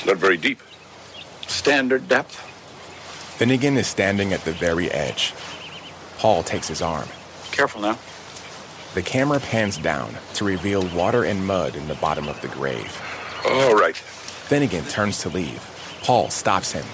[0.06, 0.60] Not very deep.
[1.48, 2.36] Standard depth.
[3.38, 5.34] Finnegan is standing at the very edge.
[6.18, 7.08] Paul takes his arm.
[7.50, 7.98] Careful now.
[8.94, 12.96] The camera pans down to reveal water and mud in the bottom of the grave.
[13.50, 13.96] All right.
[13.96, 15.60] Finnegan turns to leave.
[16.04, 16.86] Paul stops him.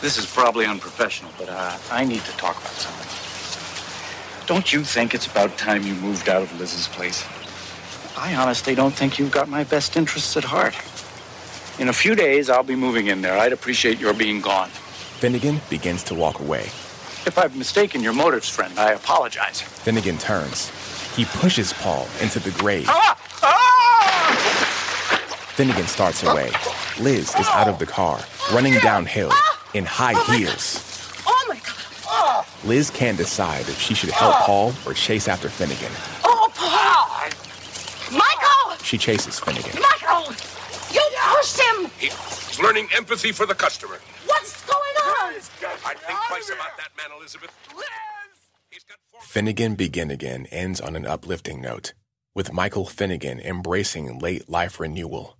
[0.00, 3.13] This is probably unprofessional, but uh, I need to talk about something.
[4.46, 7.24] Don't you think it's about time you moved out of Liz's place?
[8.16, 10.74] I honestly don't think you've got my best interests at heart.
[11.80, 13.38] In a few days, I'll be moving in there.
[13.38, 14.68] I'd appreciate your being gone.
[14.68, 16.64] Finnegan begins to walk away.
[17.26, 19.62] If I've mistaken your motives, friend, I apologize.
[19.62, 20.68] Finnegan turns.
[21.16, 22.84] He pushes Paul into the grave.
[22.88, 23.18] Ah!
[23.42, 24.36] Ah!
[25.54, 26.50] Finnegan starts away.
[27.00, 28.20] Liz is out of the car,
[28.52, 29.32] running downhill
[29.72, 30.93] in high heels.
[32.24, 32.46] My God.
[32.64, 35.92] Liz can't decide if she should help Paul or chase after Finnegan.
[36.24, 37.30] Oh, Paul.
[38.18, 38.84] Michael!
[38.84, 39.80] She chases Finnegan.
[39.80, 40.32] Michael!
[40.92, 41.02] You
[41.36, 41.90] pushed him!
[41.98, 44.00] He's learning empathy for the customer.
[44.26, 45.34] What's going on?
[45.86, 47.50] I'd think twice about that man, Elizabeth.
[49.20, 51.92] Finnegan Begin Again ends on an uplifting note,
[52.34, 55.36] with Michael Finnegan embracing late life renewal.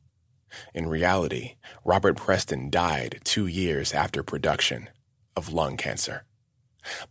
[0.75, 4.91] In reality, Robert Preston died two years after production
[5.37, 6.25] of lung cancer.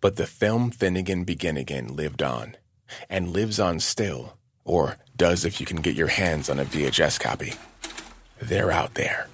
[0.01, 2.57] But the film Finnegan Begin Again lived on,
[3.09, 7.19] and lives on still, or does if you can get your hands on a VHS
[7.19, 7.53] copy.
[8.39, 9.27] They're out there.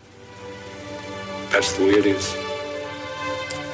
[1.52, 2.36] That's the way it is.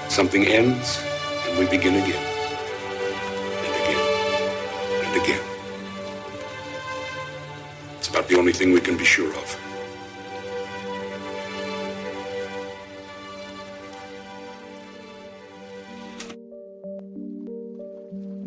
[0.07, 1.03] Something ends,
[1.47, 2.23] and we begin again.
[3.65, 5.05] And again.
[5.05, 5.43] And again.
[7.97, 9.74] It's about the only thing we can be sure of.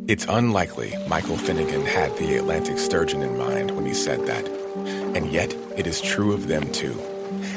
[0.09, 4.49] It's unlikely Michael Finnegan had the Atlantic sturgeon in mind when he said that.
[5.15, 6.95] And yet, it is true of them too.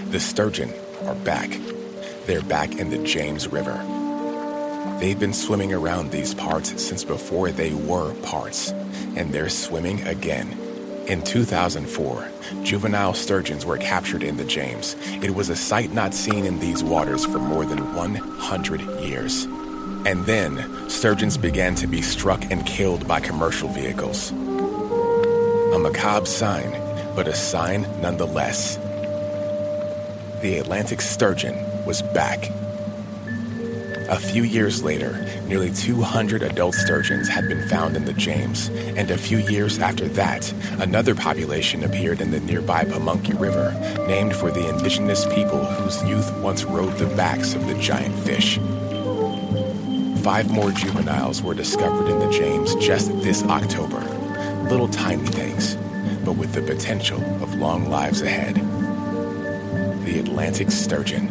[0.09, 0.73] The sturgeon
[1.05, 1.49] are back.
[2.25, 3.77] They're back in the James River.
[4.99, 8.71] They've been swimming around these parts since before they were parts,
[9.15, 10.51] and they're swimming again.
[11.07, 12.29] In 2004,
[12.63, 14.97] juvenile sturgeons were captured in the James.
[15.23, 19.47] It was a sight not seen in these waters for more than 100 years.
[20.05, 24.31] And then, sturgeons began to be struck and killed by commercial vehicles.
[24.31, 26.71] A macabre sign,
[27.15, 28.77] but a sign nonetheless.
[30.41, 31.55] The Atlantic sturgeon
[31.85, 32.49] was back.
[34.09, 39.09] A few years later, nearly 200 adult sturgeons had been found in the James, and
[39.09, 43.71] a few years after that, another population appeared in the nearby Pamunkey River,
[44.07, 48.59] named for the indigenous people whose youth once rode the backs of the giant fish.
[50.23, 54.01] Five more juveniles were discovered in the James just this October.
[54.69, 55.75] Little tiny things,
[56.23, 58.55] but with the potential of long lives ahead.
[60.05, 61.27] The Atlantic sturgeon.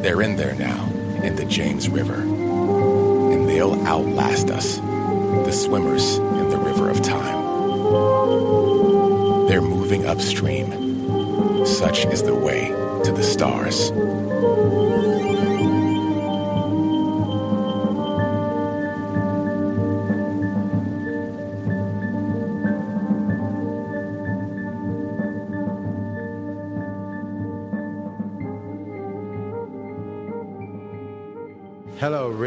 [0.00, 0.86] They're in there now,
[1.22, 2.22] in the James River.
[2.22, 7.36] And they'll outlast us, the swimmers in the river of time.
[9.46, 11.66] They're moving upstream.
[11.66, 12.68] Such is the way
[13.04, 13.92] to the stars.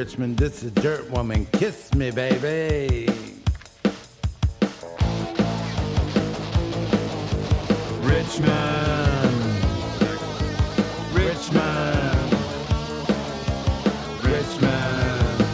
[0.10, 0.38] Richmond.
[0.38, 1.46] This is Dirt Woman.
[1.52, 3.06] Kiss me, baby.
[8.02, 9.36] Richmond.
[11.14, 12.34] Richmond.
[14.24, 15.46] Richmond.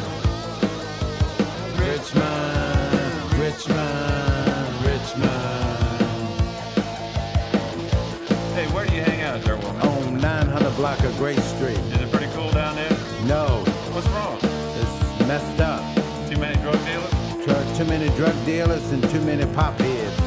[1.78, 3.34] Richmond.
[3.38, 4.72] Richmond.
[4.86, 5.76] Richmond.
[8.54, 9.82] Hey, where do you hang out, Dirt Woman?
[9.82, 11.65] On 900 block of Grace Street.
[18.16, 20.22] Drug dealers and too many pop heads.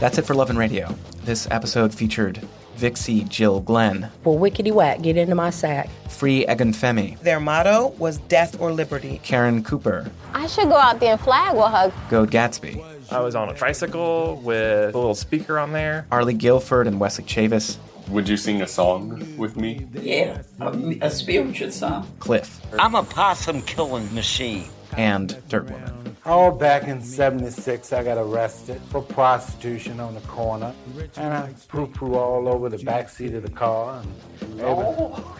[0.00, 0.94] That's it for Love and Radio.
[1.24, 2.46] This episode featured
[2.76, 5.88] Vixie Jill Glenn, Well, wickety whack, get into my sack.
[6.10, 9.20] Free Egunfemi, Their motto was death or liberty.
[9.24, 11.92] Karen Cooper, I should go out there and flag with her.
[12.10, 16.06] Goad Gatsby, I was on a tricycle with a little speaker on there.
[16.12, 17.78] Arlie Guilford, and Wesley Chavis,
[18.10, 19.86] Would you sing a song with me?
[19.92, 22.08] Yeah, a, a spiritual song.
[22.20, 24.68] Cliff, I'm a possum killing machine.
[24.96, 26.16] and Dirt Woman.
[26.24, 30.72] All back in 76, I got arrested for prostitution on the corner.
[31.16, 34.02] And I poo poo all over the back seat of the car.
[34.40, 35.36] And ever, oh.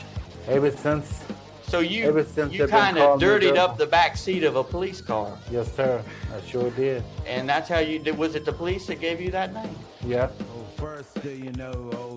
[0.48, 1.22] ever since.
[1.68, 5.00] So you ever since you kind of dirtied up the back seat of a police
[5.00, 6.00] car, Yes, sir.
[6.32, 7.02] I sure did.
[7.26, 8.16] and that's how you did.
[8.16, 9.74] Was it the police that gave you that name?
[10.04, 10.32] Yep.
[10.76, 12.16] First, you know old?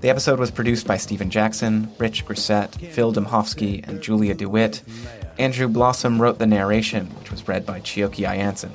[0.00, 4.82] The episode was produced by Stephen Jackson, Rich Grissett, Phil Demhofsky, and Julia DeWitt.
[5.38, 8.70] Andrew Blossom wrote the narration, which was read by Chioke I'Anson.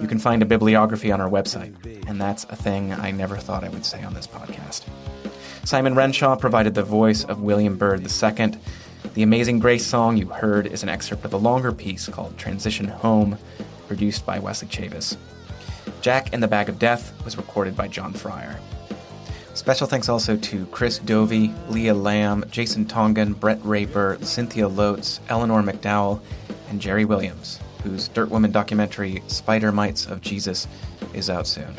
[0.00, 1.74] You can find a bibliography on our website,
[2.08, 4.84] and that's a thing I never thought I would say on this podcast.
[5.64, 8.52] Simon Renshaw provided the voice of William Byrd II.
[9.14, 12.88] The Amazing Grace song you heard is an excerpt of a longer piece called Transition
[12.88, 13.38] Home,
[13.88, 15.16] produced by Wesley Chavis.
[16.00, 18.58] Jack and the Bag of Death was recorded by John Fryer.
[19.52, 25.62] Special thanks also to Chris Dovey, Leah Lamb, Jason Tongan, Brett Raper, Cynthia Lotes, Eleanor
[25.62, 26.20] McDowell,
[26.70, 30.66] and Jerry Williams, whose Dirt Woman documentary Spider Mites of Jesus
[31.12, 31.74] is out soon.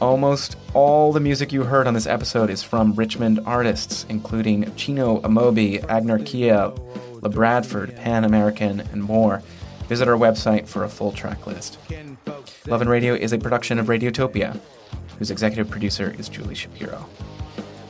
[0.00, 5.20] Almost all the music you heard on this episode is from Richmond artists, including Chino
[5.20, 6.72] Amobi, Agner Kia,
[7.20, 9.42] Labradford, Pan American, and more.
[9.88, 11.78] Visit our website for a full track list.
[12.66, 14.58] Love and Radio is a production of Radiotopia,
[15.18, 17.06] whose executive producer is Julie Shapiro.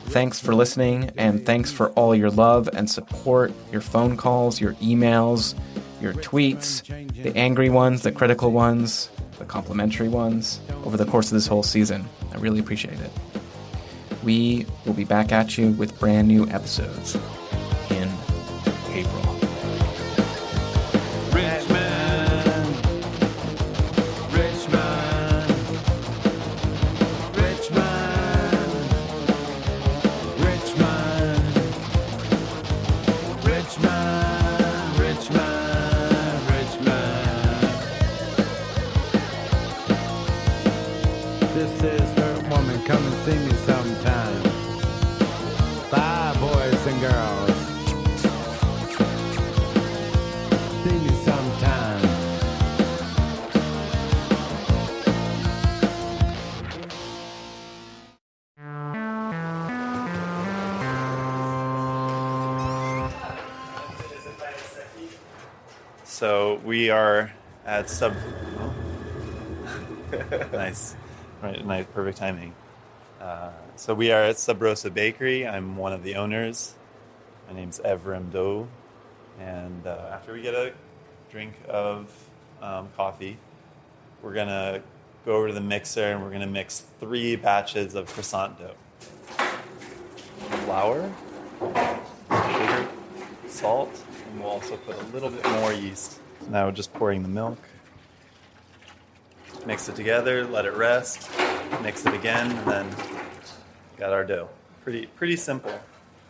[0.07, 4.73] Thanks for listening, and thanks for all your love and support, your phone calls, your
[4.75, 5.55] emails,
[6.01, 6.83] your tweets,
[7.23, 9.09] the angry ones, the critical ones,
[9.39, 12.07] the complimentary ones, over the course of this whole season.
[12.31, 13.11] I really appreciate it.
[14.23, 17.15] We will be back at you with brand new episodes
[17.89, 18.09] in
[18.91, 19.32] April.
[66.63, 67.33] We are
[67.65, 68.15] at sub.
[70.53, 70.95] nice,
[71.41, 71.65] right?
[71.65, 72.55] Nice, perfect timing.
[73.19, 75.45] Uh, so we are at Sub Rosa Bakery.
[75.45, 76.75] I'm one of the owners.
[77.49, 78.67] My name's Evrim Dogu,
[79.41, 80.71] and uh, after we get a
[81.29, 82.09] drink of
[82.61, 83.37] um, coffee,
[84.21, 84.81] we're gonna
[85.25, 88.75] go over to the mixer and we're gonna mix three batches of croissant dough.
[90.63, 91.11] Flour,
[91.59, 92.87] sugar,
[93.47, 96.19] salt, and we'll also put a little bit more yeast.
[96.49, 97.57] Now we're just pouring the milk.
[99.65, 101.29] Mix it together, let it rest,
[101.81, 102.95] mix it again, and then
[103.97, 104.49] got our dough.
[104.83, 105.79] Pretty pretty simple.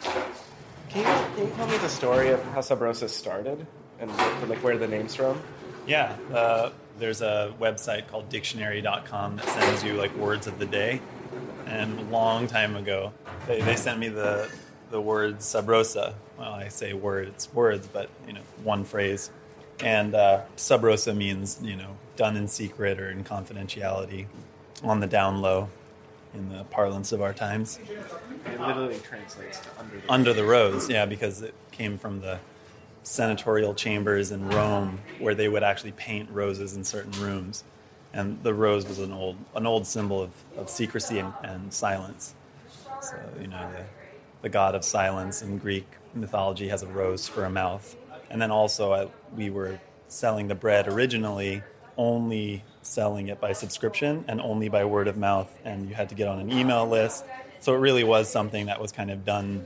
[0.01, 1.03] Can you,
[1.35, 3.65] can you tell me the story of how Sub Rosa started
[3.99, 4.11] and
[4.47, 5.41] like where the name's from?
[5.87, 6.69] Yeah, uh,
[6.99, 11.01] there's a website called dictionary.com that sends you like words of the day.
[11.65, 13.13] And a long time ago,
[13.47, 14.51] they, they sent me the,
[14.91, 16.13] the word sub rosa.
[16.37, 19.31] Well, I say word, it's words, but you know, one phrase.
[19.79, 24.27] And uh, sub rosa means, you know, done in secret or in confidentiality,
[24.83, 25.69] on the down low,
[26.33, 27.79] in the parlance of our times.
[28.45, 32.39] It literally translates to under the Under the rose, yeah, because it came from the
[33.03, 37.63] senatorial chambers in Rome where they would actually paint roses in certain rooms.
[38.13, 42.35] And the rose was an old, an old symbol of, of secrecy and, and silence.
[43.01, 43.83] So, you know, the,
[44.43, 47.95] the god of silence in Greek mythology has a rose for a mouth.
[48.33, 51.63] And then also, I, we were selling the bread originally
[51.97, 55.55] only selling it by subscription and only by word of mouth.
[55.63, 57.23] And you had to get on an email list.
[57.59, 59.65] So it really was something that was kind of done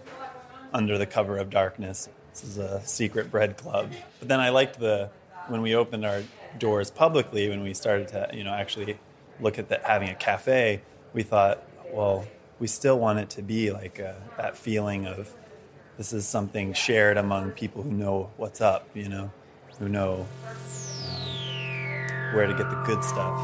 [0.74, 2.10] under the cover of darkness.
[2.34, 3.92] This is a secret bread club.
[4.20, 5.10] But then I liked the
[5.48, 6.24] when we opened our
[6.60, 9.00] doors publicly when we started to you know actually
[9.40, 10.82] look at that having a cafe,
[11.14, 11.64] we thought,
[11.94, 12.28] well,
[12.60, 15.34] we still want it to be like a, that feeling of
[15.98, 19.32] this is something shared among people who know what's up, you know,
[19.80, 20.56] who know um,
[22.36, 23.36] where to get the good stuff.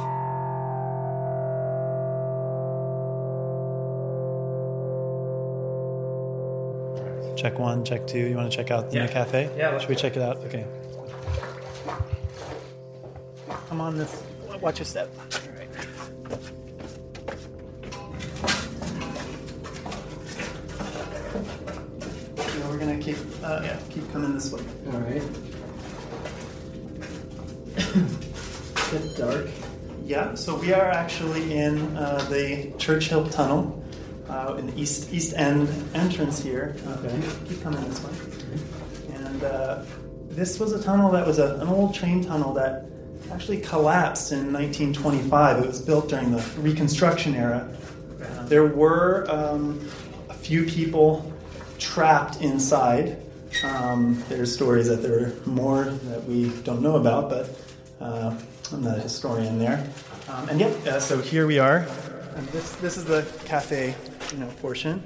[7.35, 8.19] Check one, check two.
[8.19, 9.05] You want to check out the Yeah.
[9.05, 9.49] new cafe?
[9.57, 10.37] Yeah, let's Should we check it out?
[10.45, 10.65] Okay.
[13.67, 14.23] Come on, this.
[14.61, 15.09] Watch your step.
[16.29, 16.62] No, we're
[22.85, 24.61] gonna keep uh, yeah, keep coming this way.
[24.91, 25.23] All right.
[28.91, 29.47] Bit dark.
[30.05, 33.83] Yeah, so we are actually in uh, the Church Hill Tunnel,
[34.29, 36.75] uh, in the east east end entrance here.
[36.87, 37.21] Okay.
[37.47, 38.11] Keep coming this way.
[39.13, 39.83] And uh,
[40.29, 42.85] this was a tunnel that was a, an old train tunnel that
[43.31, 45.63] actually collapsed in 1925.
[45.63, 47.69] It was built during the Reconstruction era.
[48.21, 49.79] Uh, there were um,
[50.29, 51.32] a few people
[51.83, 53.17] trapped inside.
[53.63, 57.49] Um, there's stories that there are more that we don't know about, but
[58.01, 58.35] uh,
[58.71, 59.85] I'm not a historian there.
[60.29, 61.85] Um, and yep, uh, so here we are.
[62.35, 63.93] And this this is the cafe,
[64.31, 65.03] you know, portion.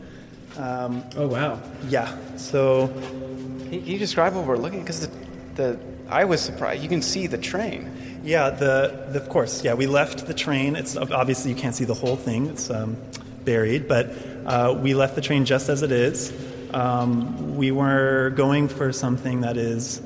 [0.58, 1.60] Um, oh wow!
[1.90, 2.16] Yeah.
[2.38, 4.80] So Can you, can you describe what we're looking?
[4.80, 5.12] Because the,
[5.56, 6.82] the I was surprised.
[6.82, 8.22] You can see the train.
[8.24, 9.74] Yeah, the, the of course, yeah.
[9.74, 10.76] We left the train.
[10.76, 12.48] It's obviously you can't see the whole thing.
[12.48, 12.96] It's um,
[13.44, 14.14] buried, but
[14.46, 16.32] uh, we left the train just as it is.
[16.74, 20.02] Um, we were going for something that is,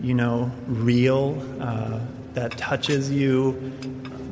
[0.00, 2.00] you know, real, uh,
[2.34, 3.72] that touches you.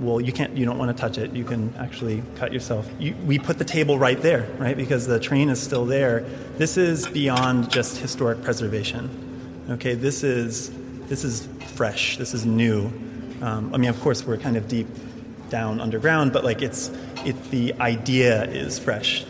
[0.01, 0.57] Well, you can't.
[0.57, 1.33] You don't want to touch it.
[1.33, 2.91] You can actually cut yourself.
[2.99, 6.21] You, we put the table right there, right, because the train is still there.
[6.57, 9.09] This is beyond just historic preservation.
[9.71, 10.73] Okay, this is
[11.07, 12.17] this is fresh.
[12.17, 12.87] This is new.
[13.43, 14.89] Um, I mean, of course, we're kind of deep
[15.51, 16.91] down underground, but like it's
[17.25, 17.51] it.
[17.51, 19.25] The idea is fresh.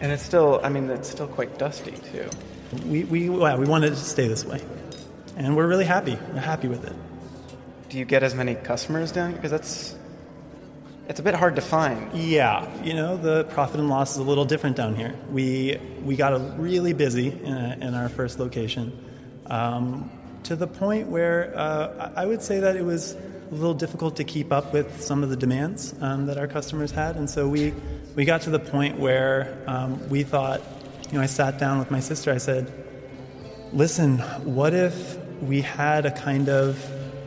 [0.00, 0.60] And it's still.
[0.62, 2.28] I mean, it's still quite dusty too.
[2.86, 4.62] We we yeah, we wanted it to stay this way,
[5.36, 6.18] and we're really happy.
[6.32, 6.94] We're happy with it.
[7.90, 9.32] Do you get as many customers down?
[9.32, 9.96] Because that's
[11.08, 12.16] it's a bit hard to find.
[12.16, 15.14] Yeah, you know the profit and loss is a little different down here.
[15.30, 18.96] We we got a really busy in, in our first location,
[19.46, 20.08] um,
[20.44, 23.16] to the point where uh, I would say that it was
[23.50, 26.90] a little difficult to keep up with some of the demands um, that our customers
[26.90, 27.74] had, and so we
[28.14, 30.60] we got to the point where um, we thought,
[31.10, 32.32] you know, I sat down with my sister.
[32.32, 32.72] I said,
[33.72, 36.78] "Listen, what if we had a kind of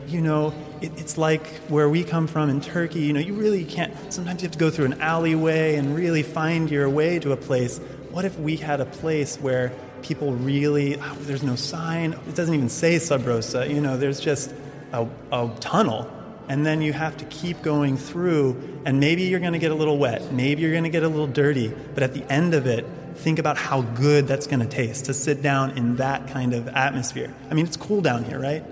[0.06, 3.00] you know, it, it's like where we come from in Turkey.
[3.00, 3.92] You know, you really can't.
[4.12, 7.36] Sometimes you have to go through an alleyway and really find your way to a
[7.36, 7.78] place.
[8.10, 9.72] What if we had a place where
[10.02, 10.96] people really?
[10.96, 12.12] oh, there's no sign.
[12.28, 13.66] It doesn't even say Sub Rosa.
[13.66, 14.52] You know, there's just
[14.92, 16.10] a, a tunnel,
[16.48, 18.80] and then you have to keep going through.
[18.84, 20.32] And maybe you're going to get a little wet.
[20.32, 21.72] Maybe you're going to get a little dirty.
[21.94, 25.14] But at the end of it, think about how good that's going to taste to
[25.14, 27.34] sit down in that kind of atmosphere.
[27.50, 28.64] I mean, it's cool down here, right?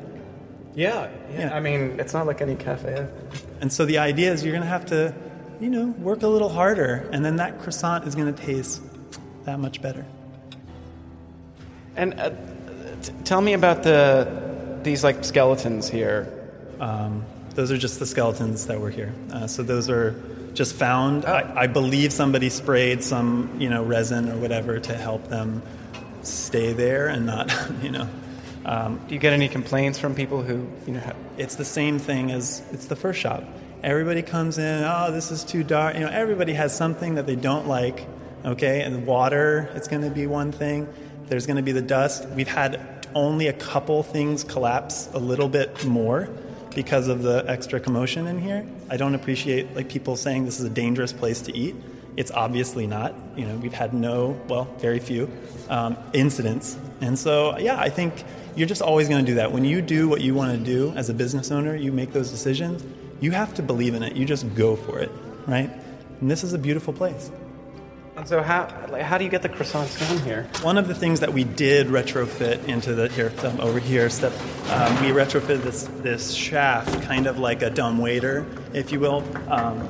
[0.74, 1.54] Yeah, yeah.
[1.54, 3.06] I mean, it's not like any cafe.
[3.60, 5.14] And so the idea is you're going to have to,
[5.60, 8.82] you know, work a little harder, and then that croissant is going to taste
[9.44, 10.06] that much better.
[11.94, 12.30] And uh,
[13.02, 16.32] t- tell me about the these like skeletons here.
[16.80, 17.24] Um,
[17.54, 19.12] those are just the skeletons that were here.
[19.32, 20.20] Uh, so those are
[20.54, 21.24] just found.
[21.24, 25.62] I, I believe somebody sprayed some, you know, resin or whatever to help them
[26.22, 27.52] stay there and not,
[27.82, 28.08] you know.
[28.64, 31.98] Um, Do you get any complaints from people who, you know, have, it's the same
[31.98, 33.44] thing as it's the first shop.
[33.82, 35.94] Everybody comes in, oh, this is too dark.
[35.94, 38.06] You know, everybody has something that they don't like.
[38.44, 40.88] Okay, and water, it's going to be one thing.
[41.26, 42.28] There's going to be the dust.
[42.30, 46.28] We've had only a couple things collapse a little bit more
[46.74, 48.66] because of the extra commotion in here.
[48.88, 51.74] I don't appreciate like people saying this is a dangerous place to eat.
[52.16, 53.14] It's obviously not.
[53.36, 55.30] You know, we've had no, well, very few
[55.68, 58.24] um, incidents, and so yeah, I think
[58.54, 59.50] you're just always going to do that.
[59.50, 62.30] When you do what you want to do as a business owner, you make those
[62.30, 62.84] decisions.
[63.20, 64.14] You have to believe in it.
[64.14, 65.10] You just go for it,
[65.46, 65.70] right?
[66.20, 67.30] And this is a beautiful place.
[68.22, 70.48] And so how like, how do you get the croissants down here?
[70.62, 74.20] One of the things that we did retrofit into the here um, over here is
[74.20, 74.30] that
[74.70, 79.24] um, we retrofitted this this shaft, kind of like a dumb waiter, if you will.
[79.50, 79.80] Um,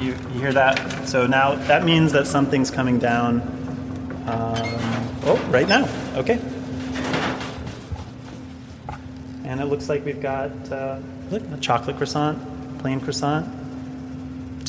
[0.00, 1.06] you, you hear that?
[1.06, 3.42] So now that means that something's coming down.
[4.26, 4.64] Um,
[5.26, 5.86] oh, right now.
[6.14, 6.40] Okay.
[9.44, 10.98] And it looks like we've got uh,
[11.30, 13.63] look a chocolate croissant, plain croissant,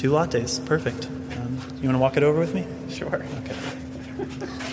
[0.05, 0.63] two lattes.
[0.63, 1.07] Perfect.
[1.07, 2.67] Um, you want to walk it over with me?
[2.89, 3.25] Sure.
[3.39, 4.71] Okay.